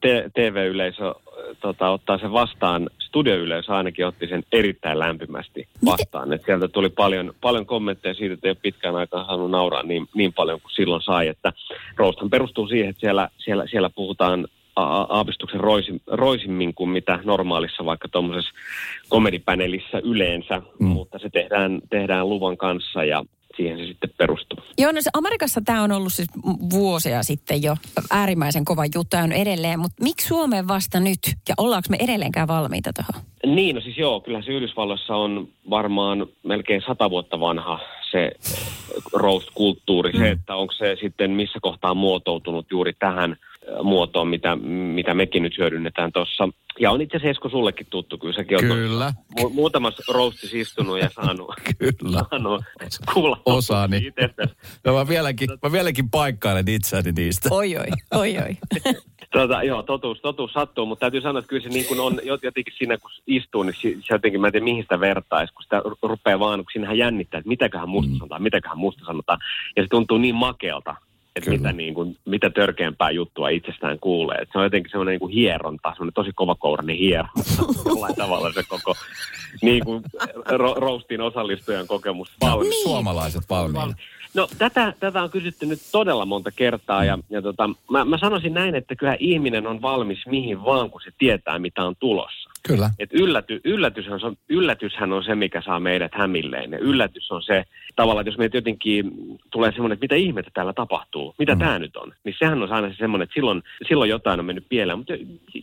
te- 0.00 0.30
TV-yleisö 0.34 1.14
tota, 1.60 1.90
ottaa 1.90 2.18
sen 2.18 2.32
vastaan. 2.32 2.90
Studioyleisö 2.98 3.72
ainakin 3.72 4.06
otti 4.06 4.26
sen 4.26 4.42
erittäin 4.52 4.98
lämpimästi 4.98 5.68
vastaan. 5.84 6.32
Et 6.32 6.42
sieltä 6.46 6.68
tuli 6.68 6.88
paljon, 6.88 7.32
paljon 7.40 7.66
kommentteja 7.66 8.14
siitä, 8.14 8.34
että 8.34 8.48
ei 8.48 8.50
ole 8.50 8.58
pitkään 8.62 8.96
aikaan 8.96 9.26
saanut 9.26 9.50
nauraa 9.50 9.82
niin, 9.82 10.08
niin 10.14 10.32
paljon 10.32 10.60
kuin 10.60 10.72
silloin 10.72 11.02
sai. 11.02 11.28
Että 11.28 11.52
Roasthan 11.96 12.30
perustuu 12.30 12.68
siihen, 12.68 12.90
että 12.90 13.00
siellä, 13.00 13.28
siellä, 13.38 13.66
siellä 13.66 13.90
puhutaan 13.90 14.48
aavistuksen 14.76 15.60
roisin, 15.60 16.00
roisimmin 16.06 16.74
kuin 16.74 16.90
mitä 16.90 17.18
normaalissa 17.24 17.84
vaikka 17.84 18.08
tuommoisessa 18.08 18.54
komedipanelissa 19.08 20.00
yleensä, 20.00 20.62
mm. 20.78 20.86
mutta 20.86 21.18
se 21.18 21.30
tehdään, 21.30 21.80
tehdään 21.90 22.28
luvan 22.28 22.56
kanssa 22.56 23.04
ja 23.04 23.24
siihen 23.56 23.78
se 23.78 23.86
sitten 23.86 24.10
perustuu. 24.18 24.58
Joonas, 24.78 25.08
Amerikassa 25.12 25.60
tämä 25.64 25.82
on 25.82 25.92
ollut 25.92 26.12
siis 26.12 26.28
vuosia 26.70 27.22
sitten 27.22 27.62
jo 27.62 27.76
äärimmäisen 28.10 28.64
kova 28.64 28.84
juttu 28.94 29.16
ja 29.16 29.22
on 29.22 29.32
edelleen, 29.32 29.80
mutta 29.80 30.02
miksi 30.02 30.28
Suomeen 30.28 30.68
vasta 30.68 31.00
nyt 31.00 31.18
ja 31.48 31.54
ollaanko 31.58 31.86
me 31.90 31.96
edelleenkään 32.00 32.48
valmiita 32.48 32.90
tuohon? 32.92 33.26
Niin, 33.56 33.76
no 33.76 33.80
siis 33.80 33.98
joo, 33.98 34.20
kyllä 34.20 34.42
se 34.42 34.52
Yhdysvalloissa 34.52 35.16
on 35.16 35.48
varmaan 35.70 36.26
melkein 36.42 36.82
sata 36.86 37.10
vuotta 37.10 37.40
vanha 37.40 37.80
se 38.10 38.30
roast-kulttuuri, 39.12 40.18
se, 40.18 40.30
että 40.30 40.56
onko 40.56 40.72
se 40.72 40.96
sitten 41.00 41.30
missä 41.30 41.58
kohtaa 41.62 41.94
muotoutunut 41.94 42.66
juuri 42.70 42.92
tähän 42.92 43.32
äh, 43.32 43.49
muotoon, 43.82 44.28
mitä, 44.28 44.56
mitä 44.94 45.14
mekin 45.14 45.42
nyt 45.42 45.58
hyödynnetään 45.58 46.12
tuossa. 46.12 46.48
Ja 46.80 46.90
on 46.90 47.00
itse 47.00 47.16
asiassa 47.16 47.30
Esko 47.30 47.48
sullekin 47.48 47.86
tuttu, 47.90 48.18
kyllä 48.18 48.34
säkin 48.34 48.58
Kyllä. 48.58 49.12
mu- 49.40 49.48
muutamassa 49.52 50.12
roastissa 50.14 50.56
istunut 50.56 50.98
ja 50.98 51.10
saanut, 51.14 51.54
Kyllä. 51.78 52.22
saanut 52.30 52.64
kuulla 53.14 53.40
Osaani. 53.46 53.96
itsestäsi. 53.96 54.54
Ja 54.84 54.92
mä 54.92 55.08
vieläkin, 55.08 55.48
mä 55.62 55.72
vieläkin 55.72 56.10
paikkailen 56.10 56.68
itseäni 56.68 57.12
niistä. 57.12 57.48
Oi 57.52 57.76
oi, 57.76 57.86
oi 58.14 58.36
oi. 58.38 58.56
Tota, 59.32 59.62
joo, 59.62 59.82
totuus, 59.82 60.20
totuus 60.20 60.52
sattuu, 60.52 60.86
mutta 60.86 61.00
täytyy 61.00 61.20
sanoa, 61.20 61.38
että 61.38 61.48
kyllä 61.48 61.62
se 61.62 61.68
niin 61.68 61.84
kuin 61.86 62.00
on 62.00 62.12
jot- 62.12 62.40
jotenkin 62.42 62.74
siinä, 62.78 62.98
kun 62.98 63.10
istuu, 63.26 63.62
niin 63.62 63.74
se 63.82 64.14
jotenkin, 64.14 64.40
mä 64.40 64.46
en 64.46 64.52
tiedä 64.52 64.64
mihin 64.64 64.82
sitä 64.82 65.00
vertaisi, 65.00 65.52
kun 65.54 65.62
sitä 65.62 65.78
ru- 65.78 66.08
rupeaa 66.08 66.38
vaan, 66.40 66.58
kun 66.58 66.66
siinähän 66.72 66.98
jännittää, 66.98 67.38
että 67.38 67.48
mitäköhän 67.48 67.88
musta 67.88 68.12
sanotaan, 68.18 68.42
mitäköhän 68.42 68.78
musta 68.78 69.04
sanotaan. 69.04 69.38
Ja 69.76 69.82
se 69.82 69.86
tuntuu 69.90 70.18
niin 70.18 70.34
makealta, 70.34 70.96
että 71.36 71.50
mitä, 71.50 71.72
niin 71.72 71.94
kuin, 71.94 72.16
mitä 72.24 72.50
törkeämpää 72.50 73.10
juttua 73.10 73.48
itsestään 73.48 73.98
kuulee. 73.98 74.38
Et 74.38 74.48
se 74.52 74.58
on 74.58 74.64
jotenkin 74.64 74.90
semmoinen 74.90 75.12
niin 75.12 75.20
kuin 75.20 75.32
hieronta, 75.32 75.90
semmoinen 75.90 76.14
tosi 76.14 76.30
kovakourainen 76.34 76.96
hieronta. 76.96 77.42
Jollain 77.88 78.16
tavalla 78.16 78.52
se 78.52 78.62
koko 78.68 78.94
niin 79.62 79.84
kuin, 79.84 80.02
ro- 80.48 80.80
roastin 80.80 81.20
osallistujan 81.20 81.86
kokemus 81.86 82.30
valmis. 82.40 82.82
Suomalaiset 82.82 83.42
valmiina. 83.50 83.94
No 84.34 84.48
tätä, 84.58 84.94
tätä 85.00 85.22
on 85.22 85.30
kysytty 85.30 85.66
nyt 85.66 85.80
todella 85.92 86.26
monta 86.26 86.50
kertaa 86.50 87.04
ja, 87.04 87.18
ja 87.30 87.42
tota, 87.42 87.70
mä, 87.90 88.04
mä 88.04 88.18
sanoisin 88.18 88.54
näin, 88.54 88.74
että 88.74 88.96
kyllä 88.96 89.16
ihminen 89.18 89.66
on 89.66 89.82
valmis 89.82 90.26
mihin 90.26 90.64
vaan, 90.64 90.90
kun 90.90 91.00
se 91.00 91.10
tietää, 91.18 91.58
mitä 91.58 91.84
on 91.84 91.96
tulossa. 91.96 92.50
Kyllä. 92.62 92.90
Et 92.98 93.12
ylläty, 93.12 93.60
yllätyshän, 93.64 94.20
on, 94.24 94.36
yllätyshän 94.48 95.12
on 95.12 95.24
se, 95.24 95.34
mikä 95.34 95.62
saa 95.62 95.80
meidät 95.80 96.12
hämilleen. 96.14 96.72
Ja 96.72 96.78
yllätys 96.78 97.30
on 97.30 97.42
se, 97.42 97.64
tavallaan, 97.96 98.22
että 98.22 98.28
jos 98.28 98.38
meitä 98.38 98.56
jotenkin 98.56 99.12
tulee 99.50 99.72
semmoinen, 99.72 99.94
että 99.94 100.04
mitä 100.04 100.14
ihmettä 100.14 100.50
täällä 100.54 100.72
tapahtuu, 100.72 101.34
mitä 101.38 101.54
mm. 101.54 101.58
tämä 101.58 101.78
nyt 101.78 101.96
on, 101.96 102.12
niin 102.24 102.34
sehän 102.38 102.62
on 102.62 102.72
aina 102.72 102.88
se 102.88 102.94
semmoinen, 102.94 103.24
että 103.24 103.34
silloin, 103.34 103.62
silloin 103.88 104.10
jotain 104.10 104.40
on 104.40 104.46
mennyt 104.46 104.68
pieleen. 104.68 104.98
Mutta 104.98 105.12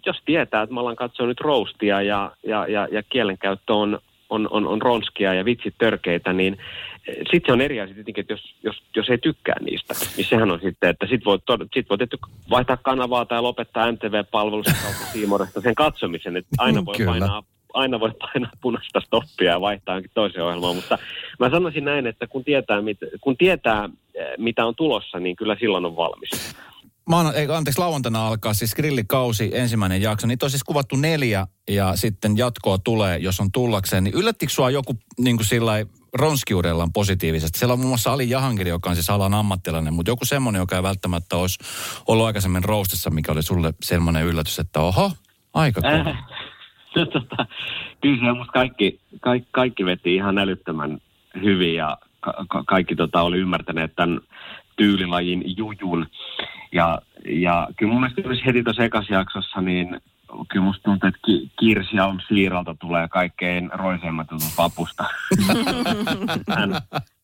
jos 0.05 0.21
tietää, 0.25 0.61
että 0.61 0.73
me 0.73 0.79
ollaan 0.79 0.95
katsonut 0.95 1.29
nyt 1.29 1.41
roastia 1.41 2.01
ja, 2.01 2.31
ja, 2.43 2.67
ja, 2.67 2.87
ja 2.91 3.03
kielenkäyttö 3.03 3.73
on, 3.73 3.99
on, 4.29 4.47
on, 4.51 4.67
on 4.67 4.81
ronskia 4.81 5.33
ja 5.33 5.45
vitsit 5.45 5.75
törkeitä, 5.77 6.33
niin 6.33 6.57
sitten 7.05 7.41
se 7.45 7.51
on 7.51 7.61
eri 7.61 7.81
asia 7.81 7.95
tietenkin, 7.95 8.21
että 8.21 8.33
jos, 8.33 8.55
jos, 8.63 8.83
jos 8.95 9.09
ei 9.09 9.17
tykkää 9.17 9.55
niistä, 9.61 9.93
niin 10.17 10.25
sehän 10.25 10.51
on 10.51 10.59
sitten, 10.63 10.89
että 10.89 11.07
sit 11.07 11.25
voi, 11.25 11.39
sit 11.73 11.89
voi 11.89 11.97
tietty 11.97 12.17
vaihtaa 12.49 12.77
kanavaa 12.77 13.25
tai 13.25 13.41
lopettaa 13.41 13.91
MTV-palvelusta 13.91 14.75
kautta 14.83 15.11
Siimoresta 15.11 15.61
sen 15.61 15.75
katsomisen, 15.75 16.37
että 16.37 16.49
aina 16.57 16.85
voi 16.85 16.95
Kyllä. 16.97 17.11
painaa 17.11 17.43
aina 17.73 17.99
voi 17.99 18.11
painaa 18.19 18.51
punaista 18.61 18.99
stoppia 18.99 19.51
ja 19.51 19.61
vaihtaa 19.61 19.95
jonkin 19.95 20.11
toiseen 20.13 20.45
ohjelmaan, 20.45 20.75
mutta 20.75 20.97
mä 21.39 21.49
sanoisin 21.49 21.85
näin, 21.85 22.07
että 22.07 22.27
kun 22.27 22.43
tietää, 22.43 22.81
mit, 22.81 22.97
kun 23.21 23.37
tietää 23.37 23.89
eh, 24.13 24.27
mitä 24.37 24.65
on 24.65 24.75
tulossa, 24.75 25.19
niin 25.19 25.35
kyllä 25.35 25.55
silloin 25.59 25.85
on 25.85 25.95
valmis. 25.95 26.55
Maana, 27.07 27.33
ei, 27.33 27.47
anteeksi, 27.51 27.79
lauantaina 27.79 28.27
alkaa 28.27 28.53
siis 28.53 28.75
grillikausi, 28.75 29.51
ensimmäinen 29.53 30.01
jakso. 30.01 30.27
Niitä 30.27 30.45
on 30.45 30.49
siis 30.49 30.63
kuvattu 30.63 30.95
neljä 30.95 31.47
ja 31.69 31.95
sitten 31.95 32.37
jatkoa 32.37 32.77
tulee, 32.77 33.17
jos 33.17 33.39
on 33.39 33.51
tullakseen. 33.51 34.03
Niin 34.03 34.15
yllättikö 34.15 34.53
sua 34.53 34.69
joku 34.69 34.93
niin 35.19 35.37
kuin 35.37 35.45
sillä 35.45 35.73
ronskiudellaan 36.13 36.93
positiivisesti? 36.93 37.59
Siellä 37.59 37.73
on 37.73 37.79
muun 37.79 37.89
muassa 37.89 38.13
Ali 38.13 38.29
Jahangiri, 38.29 38.69
joka 38.69 38.89
on 38.89 38.95
siis 38.95 39.09
alan 39.09 39.33
ammattilainen, 39.33 39.93
mutta 39.93 40.11
joku 40.11 40.25
semmoinen, 40.25 40.59
joka 40.59 40.75
ei 40.75 40.83
välttämättä 40.83 41.37
olisi 41.37 41.59
ollut 42.07 42.25
aikaisemmin 42.25 42.63
roastissa, 42.63 43.09
mikä 43.09 43.31
oli 43.31 43.43
sulle 43.43 43.73
semmoinen 43.83 44.25
yllätys, 44.25 44.59
että 44.59 44.79
oho, 44.79 45.11
aika 45.53 45.81
kova. 45.81 45.93
Äh, 45.93 46.25
no, 46.95 47.05
tota, 47.05 47.45
kyllä 48.01 48.33
musta 48.33 48.53
kaikki, 48.53 48.99
kaikki, 49.21 49.49
kaikki 49.51 49.85
veti 49.85 50.15
ihan 50.15 50.37
älyttömän 50.37 50.97
hyvin 51.43 51.75
ja 51.75 51.97
ka- 52.19 52.63
kaikki 52.67 52.95
tota, 52.95 53.21
oli 53.21 53.37
ymmärtäneet 53.37 53.95
tämän 53.95 54.21
tyylilajin 54.75 55.43
jujun. 55.57 56.07
Ja, 56.71 56.99
ja 57.29 57.67
kyllä 57.77 57.91
mun 57.91 58.01
mielestä 58.01 58.21
myös 58.21 58.45
heti 58.45 58.63
tuossa 58.63 58.83
ekassa 58.83 59.13
jaksossa, 59.13 59.61
niin 59.61 60.01
kyllä 60.47 60.65
musta 60.65 60.83
tuntuu, 60.83 61.07
että 61.07 61.19
Ki- 61.25 61.51
Kirsi 61.59 61.99
on 61.99 62.21
Siiralta 62.27 62.75
tulee 62.79 63.07
kaikkein 63.07 63.69
roisemmat 63.73 64.27
jutut 64.31 64.57
vapusta. 64.57 65.03
hän, 66.49 66.71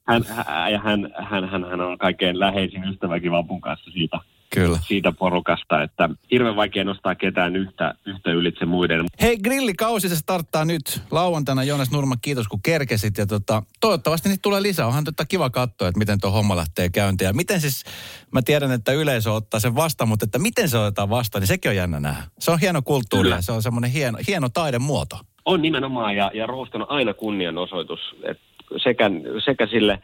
hän, 0.08 0.24
hän, 0.28 1.14
hän, 1.30 1.50
hän, 1.50 1.66
hän, 1.70 1.82
on 1.82 1.98
kaikkein 1.98 2.40
läheisin 2.40 2.84
ystäväkin 2.84 3.32
vapun 3.32 3.62
kanssa 3.62 3.92
siitä, 3.92 4.20
Kyllä. 4.54 4.80
siitä 4.88 5.12
porukasta, 5.12 5.84
että 5.84 6.10
hirveän 6.32 6.56
vaikea 6.56 6.84
nostaa 6.84 7.16
ketään 7.16 7.56
yhtä, 7.56 7.94
yhtä 8.06 8.32
ylitse 8.32 8.66
muiden. 8.66 9.06
Hei, 9.22 9.38
grillikausi 9.38 10.10
se 10.10 10.16
starttaa 10.16 10.66
nyt 10.66 11.02
lauantaina. 11.12 11.64
Jonas 11.64 11.92
Nurma, 11.92 12.16
kiitos 12.22 12.48
kun 12.48 12.62
kerkesit. 12.64 13.18
Ja 13.18 13.26
tota, 13.26 13.64
toivottavasti 13.82 14.30
niitä 14.30 14.42
tulee 14.42 14.62
lisää. 14.62 14.88
Onhan 14.88 15.04
tota 15.04 15.26
kiva 15.26 15.50
katsoa, 15.50 15.88
että 15.88 16.00
miten 16.00 16.22
tuo 16.22 16.32
homma 16.32 16.56
lähtee 16.56 16.90
käyntiin. 16.90 17.26
Ja 17.26 17.34
miten 17.34 17.62
siis, 17.62 17.84
mä 18.32 18.42
tiedän, 18.42 18.72
että 18.72 18.92
yleisö 18.92 19.32
ottaa 19.32 19.60
sen 19.60 19.76
vastaan, 19.76 20.08
mutta 20.08 20.26
että 20.26 20.40
miten 20.40 20.70
se 20.70 20.78
otetaan 20.78 21.10
vastaan, 21.10 21.42
niin 21.42 21.48
sekin 21.48 21.70
on 21.70 21.76
jännä 21.76 22.00
nähdä. 22.00 22.24
Se 22.40 22.52
on 22.52 22.60
hieno 22.60 22.82
kulttuuri 22.82 23.30
ja 23.30 23.42
se 23.42 23.52
on 23.52 23.62
semmoinen 23.62 23.92
hieno, 23.92 24.18
hieno 24.28 24.50
taidemuoto. 24.50 25.20
On 25.46 25.62
nimenomaan, 25.62 26.16
ja, 26.16 26.32
ja 26.34 26.48
roast 26.48 26.76
on 26.76 26.86
aina 26.90 27.14
kunnianosoitus, 27.14 28.00
että 28.24 28.44
sekä, 28.78 29.12
sekä 29.46 29.68
sille 29.68 30.00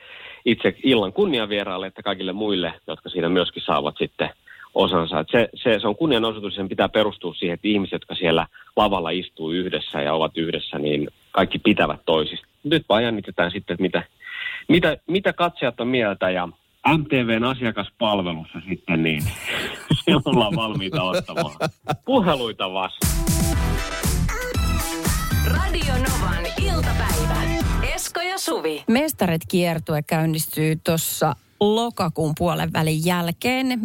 itse 0.46 0.76
illan 0.84 1.14
kunniavieraalle 1.14 1.88
että 1.88 2.04
kaikille 2.04 2.34
muille, 2.34 2.74
jotka 2.88 3.10
siinä 3.10 3.30
myöskin 3.30 3.64
saavat 3.64 3.96
sitten 3.98 4.30
osansa. 4.74 5.26
Se, 5.32 5.50
se, 5.56 5.80
se 5.80 5.88
on 5.88 5.96
kunnianosoitus, 5.96 6.56
sen 6.56 6.70
pitää 6.70 6.90
perustua 6.90 7.34
siihen, 7.34 7.54
että 7.54 7.68
ihmiset, 7.68 7.92
jotka 7.92 8.16
siellä 8.16 8.48
lavalla 8.76 9.10
istuu 9.10 9.52
yhdessä 9.52 10.02
ja 10.02 10.14
ovat 10.14 10.38
yhdessä, 10.38 10.80
niin 10.80 11.08
kaikki 11.32 11.60
pitävät 11.60 12.02
toisista. 12.06 12.48
Nyt 12.64 12.86
vaan 12.90 13.04
jännitetään 13.04 13.52
sitten, 13.52 13.74
että 13.74 13.82
mitä, 13.82 14.04
mitä, 14.68 14.98
mitä 15.08 15.34
katsojat 15.34 15.80
on 15.80 15.88
mieltä 15.88 16.30
ja 16.30 16.48
MTVn 16.98 17.44
asiakaspalvelussa 17.44 18.60
sitten, 18.70 19.04
niin 19.04 19.24
se 20.06 20.12
ollaan 20.26 20.56
valmiita 20.56 21.04
ottamaan 21.04 21.56
puheluita 22.06 22.74
vastaan. 22.74 23.20
Radio 25.46 25.94
Novan 25.94 26.46
iltapäivä. 26.62 27.59
Esko 28.10 28.22
ja 28.22 28.38
Suvi. 28.38 28.84
Mestaret 28.88 29.42
kiertue 29.48 30.02
käynnistyy 30.02 30.76
tuossa 30.76 31.36
lokakuun 31.60 32.34
puolen 32.38 32.74
välin 32.74 33.06
jälkeen. 33.06 33.80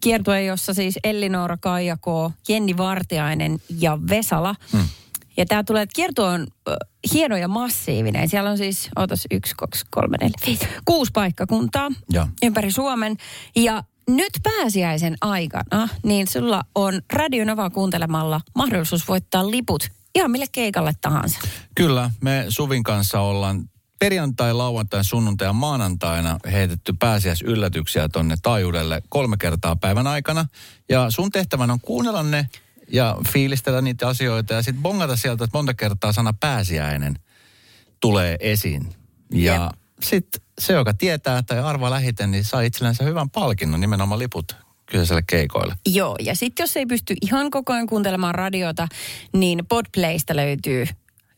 Kiertue, 0.00 0.42
jossa 0.42 0.74
siis 0.74 0.98
Ellinora 1.04 1.56
Kaijako, 1.56 2.32
Jenni 2.48 2.76
Vartiainen 2.76 3.58
ja 3.80 3.98
Vesala. 4.10 4.54
Hmm. 4.72 4.88
Ja 5.36 5.46
tämä 5.46 5.64
tulee, 5.64 5.82
että 5.82 5.92
kiertue 5.94 6.24
on 6.24 6.46
äh, 6.68 6.76
hieno 7.12 7.36
ja 7.36 7.48
massiivinen. 7.48 8.28
Siellä 8.28 8.50
on 8.50 8.58
siis, 8.58 8.88
otas 8.96 9.26
yksi, 9.30 9.54
kaksi, 9.56 9.84
kolme, 9.90 10.16
neljä, 10.20 10.34
viisi, 10.46 10.68
kuusi 10.84 11.12
paikkakuntaa 11.14 11.90
Joo. 12.10 12.26
ympäri 12.42 12.72
Suomen. 12.72 13.16
Ja 13.56 13.84
nyt 14.08 14.32
pääsiäisen 14.42 15.16
aikana, 15.20 15.88
niin 16.02 16.26
sulla 16.26 16.62
on 16.74 17.02
Radio 17.12 17.44
Nova 17.44 17.70
kuuntelemalla 17.70 18.40
mahdollisuus 18.54 19.08
voittaa 19.08 19.50
liput 19.50 19.90
ihan 20.14 20.30
mille 20.30 20.46
keikalle 20.52 20.92
tahansa. 21.00 21.40
Kyllä, 21.74 22.10
me 22.20 22.44
Suvin 22.48 22.82
kanssa 22.82 23.20
ollaan 23.20 23.70
perjantai, 23.98 24.52
lauantai, 24.52 25.04
sunnuntai 25.04 25.48
ja 25.48 25.52
maanantaina 25.52 26.38
heitetty 26.52 26.94
pääsiäisyllätyksiä 26.98 28.08
tonne 28.08 28.36
taajuudelle 28.42 29.02
kolme 29.08 29.36
kertaa 29.36 29.76
päivän 29.76 30.06
aikana. 30.06 30.46
Ja 30.88 31.10
sun 31.10 31.30
tehtävän 31.30 31.70
on 31.70 31.80
kuunnella 31.80 32.22
ne 32.22 32.48
ja 32.88 33.16
fiilistellä 33.32 33.80
niitä 33.80 34.08
asioita 34.08 34.54
ja 34.54 34.62
sitten 34.62 34.82
bongata 34.82 35.16
sieltä, 35.16 35.44
että 35.44 35.58
monta 35.58 35.74
kertaa 35.74 36.12
sana 36.12 36.32
pääsiäinen 36.32 37.18
tulee 38.00 38.36
esiin. 38.40 38.94
Ja 39.32 39.70
sitten 40.02 40.40
se, 40.58 40.72
joka 40.72 40.94
tietää 40.94 41.42
tai 41.42 41.58
arvaa 41.58 41.90
lähiten, 41.90 42.30
niin 42.30 42.44
saa 42.44 42.60
itsellensä 42.60 43.04
hyvän 43.04 43.30
palkinnon, 43.30 43.80
nimenomaan 43.80 44.18
liput 44.18 44.56
kyseiselle 44.86 45.22
keikoille. 45.26 45.74
Joo, 45.86 46.16
ja 46.20 46.34
sitten 46.34 46.62
jos 46.64 46.76
ei 46.76 46.86
pysty 46.86 47.14
ihan 47.22 47.50
koko 47.50 47.72
ajan 47.72 47.86
kuuntelemaan 47.86 48.34
radiota, 48.34 48.88
niin 49.32 49.66
Podplaysta 49.68 50.36
löytyy 50.36 50.86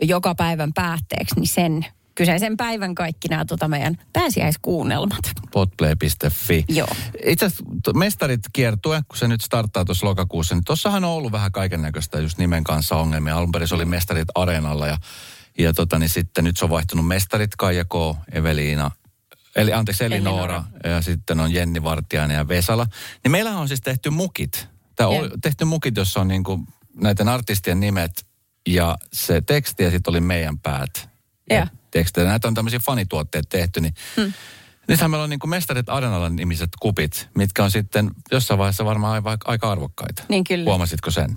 joka 0.02 0.34
päivän 0.34 0.72
päätteeksi, 0.72 1.34
niin 1.36 1.48
sen 1.48 1.86
kyseisen 2.14 2.56
päivän 2.56 2.94
kaikki 2.94 3.28
nämä 3.28 3.44
tota 3.44 3.68
meidän 3.68 3.98
pääsiäiskuunnelmat. 4.12 5.30
Podplay.fi. 5.52 6.64
Joo. 6.68 6.88
Itse 7.24 7.46
asiassa 7.46 7.64
mestarit 7.94 8.40
kiertue, 8.52 9.02
kun 9.08 9.18
se 9.18 9.28
nyt 9.28 9.40
starttaa 9.40 9.84
tuossa 9.84 10.06
lokakuussa, 10.06 10.54
niin 10.54 10.64
tuossahan 10.64 11.04
on 11.04 11.10
ollut 11.10 11.32
vähän 11.32 11.52
kaiken 11.52 11.82
näköistä 11.82 12.20
just 12.20 12.38
nimen 12.38 12.64
kanssa 12.64 12.96
ongelmia. 12.96 13.36
Alun 13.36 13.52
perin 13.52 13.68
se 13.68 13.74
oli 13.74 13.84
mestarit 13.84 14.28
Areenalla 14.34 14.86
ja, 14.86 14.98
ja 15.58 15.72
tota, 15.72 15.98
niin 15.98 16.08
sitten 16.08 16.44
nyt 16.44 16.56
se 16.56 16.64
on 16.64 16.70
vaihtunut 16.70 17.06
mestarit 17.06 17.56
Kaija 17.56 17.84
K, 17.84 17.94
Eveliina, 18.32 18.90
eli 19.56 19.72
anteeksi 19.72 20.04
Elinora, 20.04 20.54
Elinora. 20.54 20.64
ja 20.96 21.02
sitten 21.02 21.40
on 21.40 21.52
Jenni 21.52 21.82
Vartiainen 21.82 22.34
ja 22.34 22.48
Vesala. 22.48 22.86
Niin 23.24 23.32
meillähän 23.32 23.60
on 23.60 23.68
siis 23.68 23.80
tehty 23.80 24.10
mukit. 24.10 24.68
Tämä 24.96 25.08
on 25.08 25.30
tehty 25.42 25.64
mukit, 25.64 25.96
jossa 25.96 26.20
on 26.20 26.28
niinku 26.28 26.60
näiden 26.94 27.28
artistien 27.28 27.80
nimet 27.80 28.26
ja 28.68 28.98
se 29.12 29.40
teksti 29.40 29.82
ja 29.82 29.90
sitten 29.90 30.10
oli 30.12 30.20
meidän 30.20 30.58
päät. 30.58 31.08
Joo. 31.50 31.66
tekstejä. 31.90 32.26
Näitä 32.26 32.48
on 32.48 32.54
tämmöisiä 32.54 32.78
fanituotteet 32.78 33.48
tehty, 33.48 33.80
niin 33.80 33.94
hmm. 34.16 34.32
Nythän 34.88 35.10
meillä 35.10 35.24
on 35.24 35.30
niin 35.30 35.40
kuin 35.40 35.50
Mestarit 35.50 35.88
Arenalla 35.88 36.28
nimiset 36.28 36.70
kupit, 36.80 37.28
mitkä 37.34 37.64
on 37.64 37.70
sitten 37.70 38.10
jossain 38.32 38.58
vaiheessa 38.58 38.84
varmaan 38.84 39.22
aika 39.44 39.72
arvokkaita. 39.72 40.22
Niin 40.28 40.44
kyllä. 40.44 40.64
Huomasitko 40.64 41.10
sen? 41.10 41.36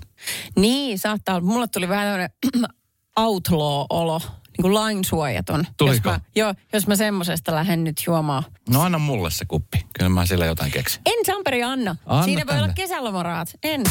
Niin, 0.56 0.98
saattaa 0.98 1.36
olla. 1.36 1.46
Mulle 1.46 1.68
tuli 1.68 1.88
vähän 1.88 2.06
tämmöinen 2.06 2.30
outlaw-olo, 3.16 4.22
niin 4.58 4.62
kuin 4.62 4.74
lainsuojaton. 4.74 5.66
Tuliko? 5.76 5.94
Jos 5.94 6.04
mä, 6.04 6.20
joo, 6.36 6.54
jos 6.72 6.86
mä 6.86 6.96
semmosesta 6.96 7.54
lähden 7.54 7.84
nyt 7.84 8.02
juomaan. 8.06 8.42
No 8.70 8.82
anna 8.82 8.98
mulle 8.98 9.30
se 9.30 9.44
kuppi. 9.44 9.86
Kyllä 9.98 10.08
mä 10.10 10.26
sillä 10.26 10.46
jotain 10.46 10.70
keksin. 10.72 11.02
En 11.06 11.24
Samperi 11.26 11.62
Anna. 11.62 11.96
Anna 12.06 12.24
Siinä 12.24 12.40
voi 12.40 12.46
tänne. 12.46 12.62
olla 12.62 12.72
kesälomaraat. 12.74 13.48
En. 13.62 13.82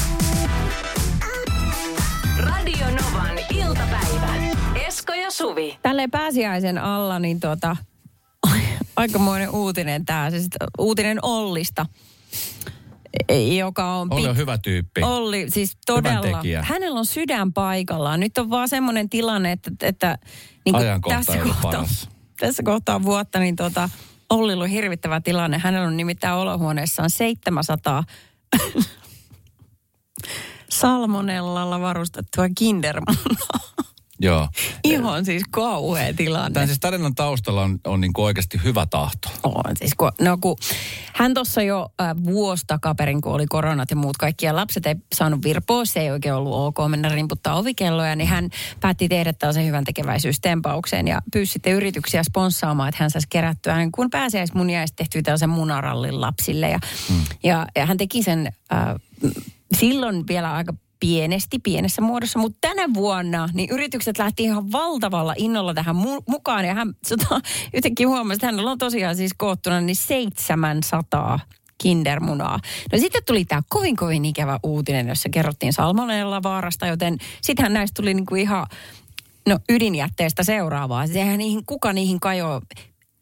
Radio 2.37 2.85
Novan 2.85 3.39
iltapäivä. 3.53 4.33
Esko 4.87 5.13
ja 5.13 5.31
Suvi. 5.31 5.79
Tälleen 5.81 6.11
pääsiäisen 6.11 6.77
alla, 6.77 7.19
niin 7.19 7.39
tota, 7.39 7.77
aikamoinen 8.95 9.49
uutinen 9.49 10.05
tämä. 10.05 10.29
Siis 10.29 10.47
uutinen 10.77 11.19
Ollista, 11.21 11.85
joka 13.57 13.95
on... 13.95 14.07
Olli 14.13 14.25
pit- 14.25 14.29
on 14.29 14.37
hyvä 14.37 14.57
tyyppi. 14.57 15.01
Olli, 15.03 15.49
siis 15.49 15.77
todella. 15.85 16.41
Hänellä 16.61 16.99
on 16.99 17.05
sydän 17.05 17.53
paikallaan. 17.53 18.19
Nyt 18.19 18.37
on 18.37 18.49
vaan 18.49 18.69
semmoinen 18.69 19.09
tilanne, 19.09 19.51
että, 19.51 19.71
että 19.81 20.17
niin 20.65 20.75
tässä, 21.09 21.37
kohtaa, 21.37 21.85
tässä 22.39 22.63
kohtaa 22.63 23.03
vuotta, 23.03 23.39
niin 23.39 23.55
tota, 23.55 23.89
Ollilla 24.29 24.63
on 24.63 24.69
hirvittävä 24.69 25.21
tilanne. 25.21 25.57
Hänellä 25.57 25.87
on 25.87 25.97
nimittäin 25.97 26.35
olohuoneessaan 26.35 27.09
700 27.09 28.03
salmonellalla 30.69 31.81
varustettua 31.81 32.45
kindermunaa. 32.57 33.15
Joo. 34.21 34.47
Ihan 34.83 35.25
siis 35.25 35.43
kauhea 35.51 36.13
tilanne. 36.13 36.53
Tämän 36.53 36.67
siis 36.67 36.79
tarinan 36.79 37.15
taustalla 37.15 37.61
on, 37.61 37.79
on 37.87 38.01
niin 38.01 38.11
oikeasti 38.17 38.61
hyvä 38.63 38.85
tahto. 38.85 39.29
On 39.43 39.75
siis, 39.75 39.91
kun, 39.97 40.11
no 40.21 40.37
kun 40.41 40.57
hän 41.13 41.33
tuossa 41.33 41.61
jo 41.61 41.89
äh, 42.01 42.15
vuosi 42.23 42.63
takaperin, 42.67 43.21
kun 43.21 43.33
oli 43.33 43.45
koronat 43.47 43.89
ja 43.91 43.95
muut 43.95 44.17
kaikki, 44.17 44.45
ja 44.45 44.55
lapset 44.55 44.85
ei 44.85 44.95
saanut 45.15 45.43
virpoa, 45.43 45.85
se 45.85 45.99
ei 45.99 46.11
oikein 46.11 46.35
ollut 46.35 46.53
ok 46.53 46.89
mennä 46.89 47.09
rimputtaa 47.09 47.55
ovikelloja, 47.55 48.15
niin 48.15 48.27
hän 48.27 48.49
päätti 48.79 49.09
tehdä 49.09 49.33
tällaisen 49.33 49.65
hyvän 49.65 49.83
tekeväisyystempauksen 49.83 51.07
ja 51.07 51.21
pyysi 51.31 51.53
sitten 51.53 51.73
yrityksiä 51.73 52.23
sponssaamaan, 52.23 52.89
että 52.89 53.03
hän 53.03 53.11
saisi 53.11 53.27
kerättyä 53.29 53.77
niin 53.77 53.91
kun 53.91 54.09
pääsiäismunia 54.09 54.79
ja 54.79 54.87
sitten 54.87 55.05
tehtyä 55.05 55.21
tällaisen 55.21 55.49
munarallin 55.49 56.21
lapsille. 56.21 56.69
Ja, 56.69 56.79
mm. 57.09 57.15
ja, 57.43 57.65
ja 57.75 57.85
hän 57.85 57.97
teki 57.97 58.23
sen 58.23 58.53
äh, 58.73 58.95
silloin 59.73 60.27
vielä 60.27 60.53
aika 60.53 60.73
pienesti, 60.99 61.59
pienessä 61.59 62.01
muodossa, 62.01 62.39
mutta 62.39 62.57
tänä 62.61 62.93
vuonna 62.93 63.49
niin 63.53 63.69
yritykset 63.69 64.17
lähti 64.17 64.43
ihan 64.43 64.71
valtavalla 64.71 65.33
innolla 65.37 65.73
tähän 65.73 65.95
mu- 65.95 66.23
mukaan 66.27 66.65
ja 66.65 66.73
hän 66.73 66.93
sota, 67.07 67.41
jotenkin 67.73 68.07
huomasi, 68.07 68.35
että 68.35 68.47
hänellä 68.47 68.71
on 68.71 68.77
tosiaan 68.77 69.15
siis 69.15 69.31
koottuna 69.37 69.81
niin 69.81 69.95
700 69.95 71.39
kindermunaa. 71.81 72.59
No 72.91 72.97
sitten 72.97 73.21
tuli 73.25 73.45
tämä 73.45 73.61
kovin 73.69 73.95
kovin 73.95 74.25
ikävä 74.25 74.59
uutinen, 74.63 75.07
jossa 75.07 75.29
kerrottiin 75.29 75.73
salmonella 75.73 76.43
vaarasta, 76.43 76.87
joten 76.87 77.17
sittenhän 77.41 77.73
näistä 77.73 78.01
tuli 78.01 78.13
niinku 78.13 78.35
ihan 78.35 78.67
no, 79.47 79.59
ydinjätteestä 79.69 80.43
seuraavaa. 80.43 81.07
Sehän 81.07 81.37
niihin, 81.37 81.65
kuka 81.65 81.93
niihin 81.93 82.19
kajoaa. 82.19 82.61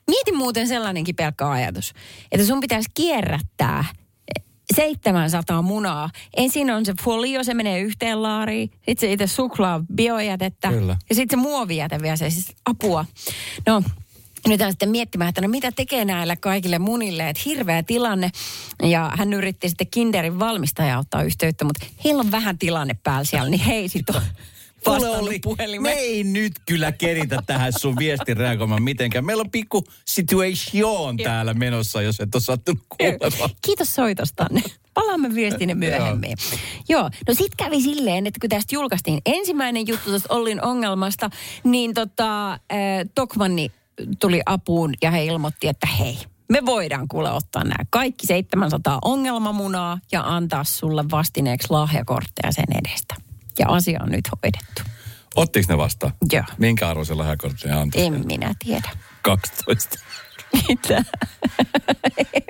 Mieti 0.08 0.32
muuten 0.32 0.68
sellainenkin 0.68 1.16
pelkkä 1.16 1.50
ajatus, 1.50 1.94
että 2.32 2.46
sun 2.46 2.60
pitäisi 2.60 2.90
kierrättää 2.94 3.86
700 4.76 5.62
munaa. 5.62 6.10
Ensin 6.38 6.72
on 6.72 6.86
se 6.86 6.94
folio, 7.04 7.44
se 7.44 7.54
menee 7.54 7.80
yhteen 7.80 8.24
laariin. 8.24 8.70
Sitten 8.70 8.98
se 8.98 9.12
itse 9.14 9.28
suklaa 9.28 9.82
biojätettä. 9.96 10.70
Kyllä. 10.70 10.98
Ja 11.10 11.16
sitten 11.16 11.40
se 11.40 11.44
muovijäte 11.44 12.02
vielä, 12.02 12.16
se 12.16 12.30
siis 12.30 12.56
apua. 12.66 13.06
No, 13.68 13.84
nyt 14.48 14.62
hän 14.62 14.72
sitten 14.72 14.90
miettimään, 14.90 15.30
että 15.30 15.42
no 15.42 15.48
mitä 15.48 15.72
tekee 15.72 16.06
näille 16.06 16.36
kaikille 16.36 16.80
munille, 16.80 17.30
että 17.30 17.42
hirveä 17.46 17.84
tilanne. 17.84 18.32
Ja 18.84 19.12
hän 19.16 19.34
yritti 19.34 19.70
sitten 19.70 19.88
Kinderin 19.88 20.40
valmistajaa 20.40 21.00
ottaa 21.00 21.24
yhteyttä, 21.24 21.66
mutta 21.66 21.86
heillä 22.04 22.22
on 22.22 22.32
vähän 22.32 22.58
tilanne 22.58 22.96
päällä 23.04 23.24
siellä, 23.24 23.50
niin 23.50 23.62
hei 23.62 23.90
sit 23.90 24.10
on 24.10 24.22
vastannut 24.86 25.30
me 25.30 25.40
puhelimeen. 25.44 25.98
ei 25.98 26.24
nyt 26.24 26.54
kyllä 26.66 26.92
keritä 26.92 27.40
tähän 27.46 27.74
sun 27.80 27.96
viestin 28.00 28.38
reagoimaan 28.38 28.84
mitenkään. 28.84 29.26
Meillä 29.26 29.42
on 29.42 29.52
pikku 29.52 29.84
situation 30.06 31.18
täällä 31.18 31.54
menossa, 31.54 32.02
jos 32.02 32.20
et 32.20 32.36
ole 32.36 32.44
sattunut 32.44 32.84
kuulemaan. 32.90 33.50
Kiitos 33.66 33.96
soitostanne. 33.96 34.62
Palaamme 34.94 35.36
viestinne 35.36 35.76
myöhemmin. 35.76 36.38
Joo, 36.90 37.10
no 37.28 37.34
sit 37.34 37.56
kävi 37.58 37.82
silleen, 37.82 38.28
että 38.28 38.40
kun 38.40 38.50
tästä 38.50 38.76
julkaistiin 38.76 39.22
ensimmäinen 39.26 39.88
juttu 39.88 40.10
tuosta 40.10 40.34
Ollin 40.34 40.63
ongelmasta, 40.63 41.30
niin 41.63 41.94
tota, 41.94 42.52
äh, 42.54 42.60
Tokmanni 43.16 43.72
tuli 44.20 44.42
apuun 44.46 44.94
ja 45.02 45.12
he 45.12 45.26
ilmoitti, 45.26 45.68
että 45.68 45.88
hei, 45.88 46.18
me 46.50 46.66
voidaan 46.66 47.08
kuule 47.08 47.32
ottaa 47.32 47.63
nämä 47.63 47.84
kaikki 47.90 48.28
700 48.28 49.00
ongelmamunaa 49.06 50.00
ja 50.12 50.36
antaa 50.36 50.63
sulle 50.63 51.06
vastineeksi 51.12 51.68
lahjakortteja 51.70 52.52
sen 52.52 52.66
edestä. 52.78 53.27
Ja 53.60 53.65
asia 53.70 54.00
on 54.04 54.10
nyt 54.10 54.26
hoidettu. 54.43 54.82
Ottiks 55.36 55.67
ne 55.67 55.78
vastaan? 55.78 56.13
Joo. 56.32 56.43
Minkä 56.58 56.89
arvoisella 56.89 57.24
lahjakortin 57.24 57.74
antoi? 57.74 58.02
En 58.02 58.26
minä 58.28 58.54
tiedä. 58.65 58.89
12. 59.22 59.96
Mitä? 60.67 61.04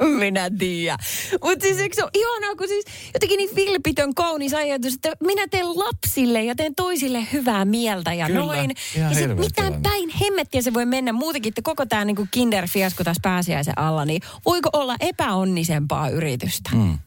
en 0.01 0.07
minä 0.09 0.49
tiedä. 0.59 0.97
Mutta 1.43 1.63
siis 1.65 1.77
eikö 1.79 1.95
se 1.95 2.03
ole 2.03 2.11
ihanaa, 2.13 2.55
kun 2.55 2.67
siis 2.67 2.85
jotenkin 3.13 3.37
niin 3.37 3.55
vilpitön 3.55 4.15
kaunis 4.15 4.53
ajatus, 4.53 4.93
että 4.93 5.11
minä 5.23 5.47
teen 5.47 5.79
lapsille 5.79 6.43
ja 6.43 6.55
teen 6.55 6.75
toisille 6.75 7.27
hyvää 7.33 7.65
mieltä 7.65 8.13
ja 8.13 8.25
Kyllä, 8.27 8.39
noin. 8.39 8.71
ja 8.97 9.13
se, 9.13 9.27
mitään 9.27 9.51
tilanne. 9.55 9.79
päin 9.89 10.09
hemmettiä 10.09 10.61
se 10.61 10.73
voi 10.73 10.85
mennä 10.85 11.13
muutenkin, 11.13 11.49
että 11.49 11.61
koko 11.61 11.85
tämä 11.85 12.05
niinku 12.05 12.27
kinderfiasko 12.31 13.03
tässä 13.03 13.21
pääsiäisen 13.23 13.77
alla, 13.79 14.05
niin 14.05 14.21
voiko 14.45 14.69
olla 14.73 14.95
epäonnisempaa 14.99 16.09
yritystä? 16.09 16.69
Mm. 16.73 16.99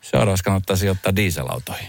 Seuraavaksi 0.00 0.44
kannattaa 0.44 0.76
sijoittaa 0.76 1.16
dieselautoihin. 1.16 1.88